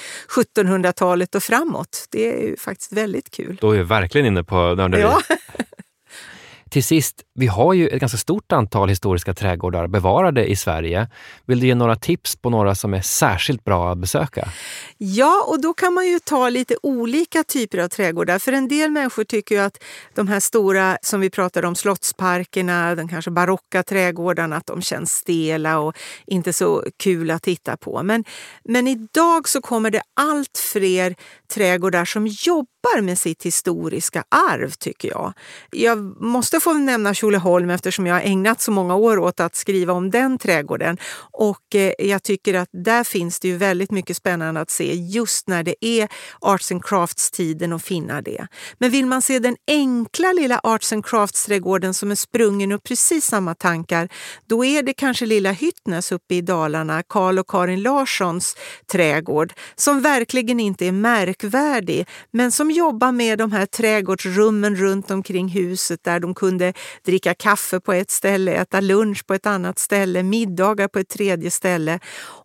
1700-talet 0.58 1.36
och 1.36 1.44
framåt. 1.44 2.06
Det 2.12 2.34
är 2.34 2.48
ju 2.48 2.58
faktiskt 2.58 2.92
väldigt 2.92 3.32
kul. 3.32 3.58
Då 3.62 3.72
är 3.72 3.78
vi 3.78 3.84
verkligen 3.84 4.28
inne 4.28 4.44
på 4.44 4.56
nörderi. 4.56 5.02
Ja. 5.02 5.22
Till 6.74 6.84
sist, 6.84 7.22
vi 7.36 7.48
har 7.48 7.74
ju 7.74 7.88
ett 7.88 8.00
ganska 8.00 8.18
stort 8.18 8.52
antal 8.52 8.90
historiska 8.90 9.34
trädgårdar 9.34 9.88
bevarade 9.88 10.46
i 10.46 10.56
Sverige. 10.56 11.08
Vill 11.46 11.60
du 11.60 11.68
ge 11.68 11.76
några 11.76 11.96
tips 11.96 12.36
på 12.36 12.50
några 12.50 12.76
som 12.76 12.94
är 12.94 13.02
särskilt 13.02 13.64
bra 13.64 13.92
att 13.92 13.98
besöka? 13.98 14.48
Ja, 14.98 15.46
och 15.48 15.62
då 15.62 15.74
kan 15.74 15.94
man 15.94 16.08
ju 16.08 16.20
ta 16.20 16.50
lite 16.50 16.76
olika 16.84 17.44
typer 17.44 17.78
av 17.78 17.88
trädgårdar. 17.88 18.40
För 18.40 18.52
en 18.52 18.68
del 18.68 18.92
människor 18.92 19.24
tycker 19.24 19.56
ju 19.56 19.62
att 19.62 19.84
de 20.14 20.28
här 20.28 20.40
stora 20.40 20.98
som 21.02 21.22
vi 21.22 21.30
pratade 21.30 21.68
om, 21.68 21.76
slottsparkerna, 21.76 22.96
de 22.96 23.08
kanske 23.08 23.32
barocka 23.32 23.84
trädgårdarna, 23.84 24.56
att 24.56 24.66
de 24.66 24.82
känns 24.82 25.12
stela 25.12 25.80
och 25.80 25.98
inte 26.26 26.54
så 26.54 26.84
kul 27.04 27.32
att 27.32 27.44
titta 27.44 27.78
på. 27.78 28.04
Men, 28.04 28.24
men 28.64 28.88
idag 28.88 29.50
så 29.50 29.62
kommer 29.62 29.92
det 29.92 30.02
allt 30.14 30.58
fler 30.74 31.16
trädgårdar 31.54 32.06
som 32.06 32.28
jobbar 32.28 32.73
med 33.02 33.18
sitt 33.18 33.44
historiska 33.44 34.24
arv, 34.30 34.72
tycker 34.72 35.10
jag. 35.10 35.34
Jag 35.72 36.22
måste 36.22 36.60
få 36.60 36.74
nämna 36.74 37.14
Tjolöholm 37.14 37.70
eftersom 37.70 38.08
jag 38.08 38.16
har 38.16 38.22
ägnat 38.22 38.62
så 38.62 38.72
många 38.72 38.96
år 38.96 39.20
åt 39.20 39.40
att 39.40 39.56
skriva 39.56 39.94
om 39.94 40.12
den 40.12 40.38
trädgården. 40.38 40.98
Och 41.32 41.76
eh, 41.76 41.94
jag 42.00 42.24
tycker 42.24 42.54
att 42.54 42.70
där 42.72 43.04
finns 43.04 43.40
det 43.40 43.48
ju 43.48 43.58
väldigt 43.58 43.92
mycket 43.92 44.18
spännande 44.18 44.62
att 44.62 44.70
se 44.70 44.94
just 44.94 45.48
när 45.48 45.64
det 45.64 45.86
är 45.86 46.10
Arts 46.40 46.72
and 46.72 46.86
Crafts-tiden 46.86 47.74
och 47.74 47.82
finna 47.82 48.22
det. 48.22 48.48
Men 48.78 48.92
vill 48.92 49.06
man 49.06 49.22
se 49.22 49.40
den 49.40 49.56
enkla 49.68 50.32
lilla 50.32 50.60
Arts 50.64 50.94
and 50.94 51.06
Crafts-trädgården 51.06 51.94
som 51.94 52.12
är 52.12 52.16
sprungen 52.16 52.72
ur 52.72 52.78
precis 52.78 53.26
samma 53.26 53.56
tankar, 53.56 54.10
då 54.48 54.66
är 54.66 54.84
det 54.84 54.94
kanske 54.94 55.26
lilla 55.26 55.52
Hyttnes 55.52 56.12
uppe 56.12 56.36
i 56.36 56.42
Dalarna, 56.42 57.04
Karl 57.04 57.40
och 57.40 57.48
Karin 57.48 57.82
Larssons 57.82 58.56
trädgård, 58.92 59.54
som 59.76 60.02
verkligen 60.02 60.60
inte 60.60 60.88
är 60.88 60.92
märkvärdig, 60.92 62.08
men 62.32 62.52
som 62.52 62.72
jobba 62.74 63.12
med 63.12 63.38
de 63.38 63.52
här 63.52 63.66
trädgårdsrummen 63.66 64.76
runt 64.76 65.12
omkring 65.12 65.48
huset 65.48 66.04
där 66.04 66.20
de 66.20 66.36
kunde 66.36 66.74
dricka 67.06 67.34
kaffe 67.34 67.80
på 67.80 67.94
ett 67.94 68.12
ställe, 68.12 68.54
äta 68.54 68.82
lunch 68.82 69.28
på 69.28 69.34
ett 69.34 69.46
annat 69.46 69.80
ställe, 69.80 70.24
middagar 70.24 70.88
på 70.88 71.00
ett 71.00 71.10
tredje 71.10 71.52
ställe 71.52 72.00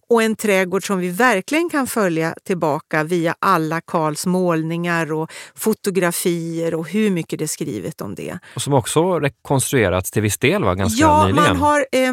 och 0.08 0.22
en 0.22 0.36
trädgård 0.36 0.86
som 0.86 0.98
vi 0.98 1.08
verkligen 1.08 1.70
kan 1.70 1.86
följa 1.86 2.34
tillbaka 2.44 3.04
via 3.04 3.34
alla 3.38 3.80
Karls 3.80 4.26
målningar 4.26 5.12
och 5.12 5.32
fotografier 5.54 6.74
och 6.74 6.88
hur 6.88 7.10
mycket 7.10 7.38
det 7.38 7.44
är 7.44 7.46
skrivet 7.46 8.00
om 8.00 8.14
det. 8.14 8.38
Och 8.54 8.62
som 8.62 8.74
också 8.74 9.18
rekonstruerats 9.18 10.10
till 10.10 10.22
viss 10.22 10.38
del 10.38 10.64
va? 10.64 10.74
ganska 10.74 11.00
ja, 11.00 11.26
nyligen. 11.26 11.44
man 11.44 11.56
har 11.56 11.86
eh, 11.92 12.12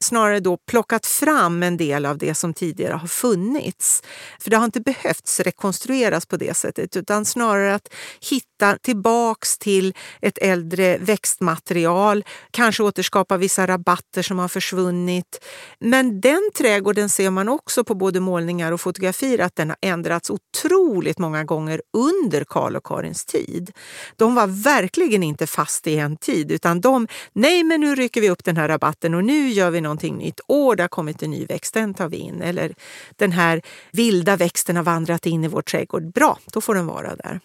snarare 0.00 0.40
då 0.40 0.56
plockat 0.56 1.06
fram 1.06 1.62
en 1.62 1.76
del 1.76 2.06
av 2.06 2.18
det 2.18 2.34
som 2.34 2.54
tidigare 2.54 2.94
har 2.94 3.08
funnits. 3.08 4.02
För 4.40 4.50
det 4.50 4.56
har 4.56 4.64
inte 4.64 4.80
behövts 4.80 5.40
rekonstrueras 5.40 6.26
på 6.26 6.36
det 6.36 6.56
sättet 6.56 6.96
utan 6.96 7.24
snarare 7.24 7.74
att 7.74 7.88
hitta 8.30 8.78
tillbaks 8.82 9.58
till 9.58 9.94
ett 10.20 10.38
äldre 10.38 10.98
växtmaterial, 10.98 12.24
kanske 12.50 12.82
återskapa 12.82 13.36
vissa 13.36 13.66
rabatter 13.66 14.22
som 14.22 14.38
har 14.38 14.48
försvunnit. 14.48 15.44
Men 15.80 16.20
den 16.20 16.50
trädgården 16.54 17.08
ser 17.08 17.25
ser 17.26 17.30
man 17.30 17.48
också 17.48 17.84
på 17.84 17.94
både 17.94 18.20
målningar 18.20 18.72
och 18.72 18.80
fotografier 18.80 19.38
att 19.40 19.56
den 19.56 19.68
har 19.68 19.76
ändrats 19.80 20.30
otroligt 20.30 21.18
många 21.18 21.44
gånger 21.44 21.82
under 21.92 22.44
Karl 22.44 22.76
och 22.76 22.84
Karins 22.84 23.24
tid. 23.24 23.72
De 24.16 24.34
var 24.34 24.46
verkligen 24.46 25.22
inte 25.22 25.46
fast 25.46 25.86
i 25.86 25.98
en 25.98 26.16
tid 26.16 26.52
utan 26.52 26.80
de, 26.80 27.08
nej 27.32 27.64
men 27.64 27.80
nu 27.80 27.94
rycker 27.94 28.20
vi 28.20 28.30
upp 28.30 28.44
den 28.44 28.56
här 28.56 28.68
rabatten 28.68 29.14
och 29.14 29.24
nu 29.24 29.48
gör 29.48 29.70
vi 29.70 29.80
någonting 29.80 30.16
nytt. 30.16 30.40
Åh, 30.48 30.76
det 30.76 30.82
har 30.82 30.88
kommit 30.88 31.22
en 31.22 31.30
ny 31.30 31.46
växt, 31.46 31.74
den 31.74 31.94
tar 31.94 32.08
vi 32.08 32.16
in. 32.16 32.42
Eller 32.42 32.74
den 33.16 33.32
här 33.32 33.62
vilda 33.92 34.36
växten 34.36 34.76
har 34.76 34.84
vandrat 34.84 35.26
in 35.26 35.44
i 35.44 35.48
vår 35.48 35.62
trädgård. 35.62 36.12
Bra, 36.12 36.38
då 36.52 36.60
får 36.60 36.74
den 36.74 36.86
vara 36.86 37.16
där. 37.16 37.40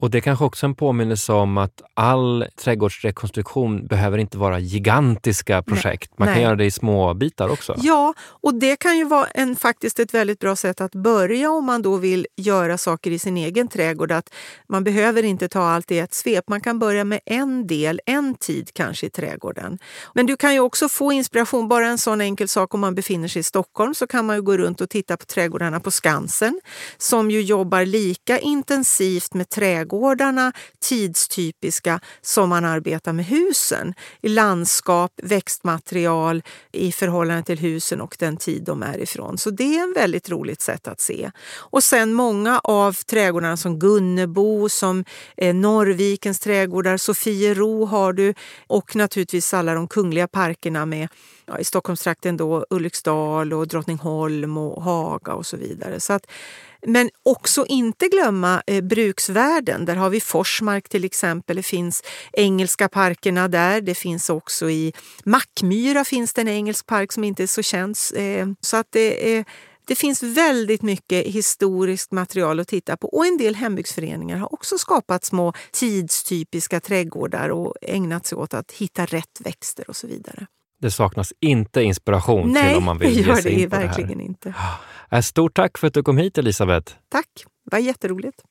Och 0.00 0.10
det 0.10 0.18
är 0.18 0.22
kanske 0.22 0.44
också 0.44 0.66
en 0.66 0.74
påminnelse 0.74 1.32
om 1.32 1.58
att 1.58 1.82
all 1.94 2.44
trädgårdsrekonstruktion 2.56 3.86
behöver 3.86 4.18
inte 4.18 4.38
vara 4.38 4.58
gigantiska 4.58 5.62
projekt. 5.62 6.18
Man 6.18 6.26
Nej. 6.26 6.34
kan 6.34 6.42
göra 6.42 6.56
det 6.56 6.64
i 6.64 6.70
små 6.70 7.14
bitar 7.14 7.48
också. 7.48 7.74
Ja, 7.78 8.14
och 8.20 8.54
det 8.54 8.76
kan 8.76 8.98
ju 8.98 9.04
vara 9.04 9.26
en, 9.26 9.56
faktiskt 9.56 9.98
ett 9.98 10.14
väldigt 10.14 10.38
bra 10.38 10.56
sätt 10.56 10.80
att 10.80 10.94
börja 10.94 11.50
om 11.50 11.64
man 11.64 11.82
då 11.82 11.96
vill 11.96 12.26
göra 12.36 12.78
saker 12.78 13.10
i 13.10 13.18
sin 13.18 13.36
egen 13.36 13.68
trädgård. 13.68 14.12
Att 14.12 14.34
man 14.68 14.84
behöver 14.84 15.22
inte 15.22 15.48
ta 15.48 15.62
allt 15.62 15.90
i 15.90 15.98
ett 15.98 16.14
svep. 16.14 16.48
Man 16.48 16.60
kan 16.60 16.78
börja 16.78 17.04
med 17.04 17.20
en 17.24 17.66
del, 17.66 18.00
en 18.06 18.34
tid 18.34 18.70
kanske 18.72 19.06
i 19.06 19.10
trädgården. 19.10 19.78
Men 20.14 20.26
du 20.26 20.36
kan 20.36 20.54
ju 20.54 20.60
också 20.60 20.88
få 20.88 21.12
inspiration, 21.12 21.68
bara 21.68 21.86
en 21.86 21.98
sån 21.98 22.20
enkel 22.20 22.48
sak 22.48 22.74
om 22.74 22.80
man 22.80 22.94
befinner 22.94 23.28
sig 23.28 23.40
i 23.40 23.42
Stockholm 23.42 23.94
så 23.94 24.06
kan 24.06 24.26
man 24.26 24.36
ju 24.36 24.42
gå 24.42 24.56
runt 24.56 24.80
och 24.80 24.90
titta 24.90 25.16
på 25.16 25.24
trädgårdarna 25.24 25.80
på 25.80 25.90
Skansen 25.90 26.60
som 26.98 27.30
ju 27.30 27.42
jobbar 27.42 27.84
lika 27.84 28.38
intensivt 28.38 29.34
med 29.34 29.48
trädgårdarna, 29.88 30.52
tidstypiska, 30.80 32.00
som 32.22 32.48
man 32.48 32.64
arbetar 32.64 33.12
med 33.12 33.24
husen. 33.24 33.94
I 34.22 34.28
landskap, 34.28 35.12
växtmaterial 35.22 36.42
i 36.72 36.92
förhållande 36.92 37.42
till 37.42 37.58
husen 37.58 38.00
och 38.00 38.16
den 38.18 38.36
tid 38.36 38.62
de 38.62 38.82
är 38.82 38.98
ifrån. 39.02 39.38
Så 39.38 39.50
det 39.50 39.76
är 39.76 39.82
en 39.82 39.92
väldigt 39.92 40.30
roligt 40.30 40.60
sätt 40.60 40.88
att 40.88 41.00
se. 41.00 41.30
Och 41.70 41.84
sen 41.84 42.12
många 42.12 42.60
av 42.64 42.92
trädgårdarna 42.92 43.56
som 43.56 43.78
Gunnebo, 43.78 44.68
som 44.68 45.04
eh, 45.36 45.54
Norrvikens 45.54 46.40
trädgårdar, 46.40 46.96
Sofiero 46.96 47.84
har 47.84 48.12
du 48.12 48.34
och 48.66 48.96
naturligtvis 48.96 49.54
alla 49.54 49.74
de 49.74 49.88
kungliga 49.88 50.28
parkerna 50.28 50.86
med 50.86 51.08
ja, 51.46 51.58
i 51.58 51.64
Stockholmstrakten 51.64 52.36
då 52.36 52.66
Ulriksdal 52.70 53.52
och 53.52 53.68
Drottningholm 53.68 54.58
och 54.58 54.82
Haga 54.82 55.34
och 55.34 55.46
så 55.46 55.56
vidare. 55.56 56.00
Så 56.00 56.12
att, 56.12 56.26
men 56.86 57.10
också 57.22 57.66
inte 57.66 58.08
glömma 58.08 58.62
eh, 58.66 58.80
bruksvärden. 58.84 59.84
Där 59.84 59.96
har 59.96 60.10
vi 60.10 60.20
Forsmark 60.20 60.88
till 60.88 61.04
exempel. 61.04 61.56
Det 61.56 61.62
finns 61.62 62.02
engelska 62.32 62.88
parkerna 62.88 63.48
där. 63.48 63.80
Det 63.80 63.94
finns 63.94 64.30
också 64.30 64.70
i 64.70 64.92
Mackmyra 65.24 66.04
finns 66.04 66.34
det 66.34 66.40
en 66.40 66.48
engelsk 66.48 66.86
park 66.86 67.12
som 67.12 67.24
inte 67.24 67.42
är 67.42 67.46
så 67.46 67.62
känd. 67.62 67.96
Eh, 68.16 68.46
så 68.60 68.76
att 68.76 68.86
det 68.90 69.36
eh, 69.36 69.44
det 69.88 69.94
finns 69.94 70.22
väldigt 70.22 70.82
mycket 70.82 71.26
historiskt 71.26 72.12
material 72.12 72.60
att 72.60 72.68
titta 72.68 72.96
på 72.96 73.08
och 73.08 73.26
en 73.26 73.36
del 73.36 73.54
hembygdsföreningar 73.54 74.36
har 74.36 74.54
också 74.54 74.78
skapat 74.78 75.24
små 75.24 75.52
tidstypiska 75.72 76.80
trädgårdar 76.80 77.48
och 77.48 77.74
ägnat 77.82 78.26
sig 78.26 78.38
åt 78.38 78.54
att 78.54 78.72
hitta 78.72 79.06
rätt 79.06 79.40
växter 79.40 79.90
och 79.90 79.96
så 79.96 80.06
vidare. 80.06 80.46
Det 80.80 80.90
saknas 80.90 81.32
inte 81.40 81.82
inspiration 81.82 82.52
Nej, 82.52 82.68
till 82.68 82.78
om 82.78 82.84
man 82.84 82.98
vill 82.98 83.14
det 83.14 83.20
ge 83.20 83.28
gör 83.28 83.34
sig 83.34 83.54
det 83.54 83.60
in 83.62 83.70
på 83.70 83.76
det 83.76 83.86
verkligen 83.86 84.18
här. 84.18 84.26
inte. 84.26 84.54
Äh, 85.10 85.20
Stort 85.20 85.54
tack 85.56 85.78
för 85.78 85.86
att 85.86 85.94
du 85.94 86.02
kom 86.02 86.18
hit 86.18 86.38
Elisabeth. 86.38 86.92
Tack, 87.08 87.28
det 87.70 87.76
var 87.76 87.78
jätteroligt. 87.78 88.42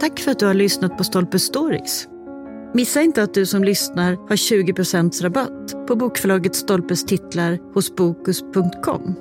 Tack 0.00 0.20
för 0.20 0.30
att 0.30 0.38
du 0.38 0.46
har 0.46 0.54
lyssnat 0.54 0.98
på 0.98 1.04
Stolpe 1.04 1.38
Stories. 1.38 2.08
Missa 2.74 3.02
inte 3.02 3.22
att 3.22 3.34
du 3.34 3.46
som 3.46 3.64
lyssnar 3.64 4.12
har 4.12 4.36
20% 4.36 5.22
rabatt 5.22 5.86
på 5.86 5.96
bokförlaget 5.96 6.54
Stolpes 6.54 7.04
titlar 7.04 7.58
hos 7.74 7.96
Bokus.com. 7.96 9.14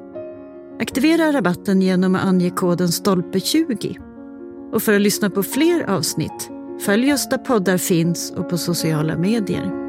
Aktivera 0.81 1.31
rabatten 1.31 1.81
genom 1.81 2.15
att 2.15 2.25
ange 2.25 2.49
koden 2.49 2.87
STOLPE20. 2.87 4.06
Och 4.73 4.83
för 4.83 4.93
att 4.93 5.01
lyssna 5.01 5.29
på 5.29 5.43
fler 5.43 5.89
avsnitt, 5.89 6.49
följ 6.85 7.13
oss 7.13 7.29
där 7.29 7.37
poddar 7.37 7.77
finns 7.77 8.31
och 8.31 8.49
på 8.49 8.57
sociala 8.57 9.17
medier. 9.17 9.86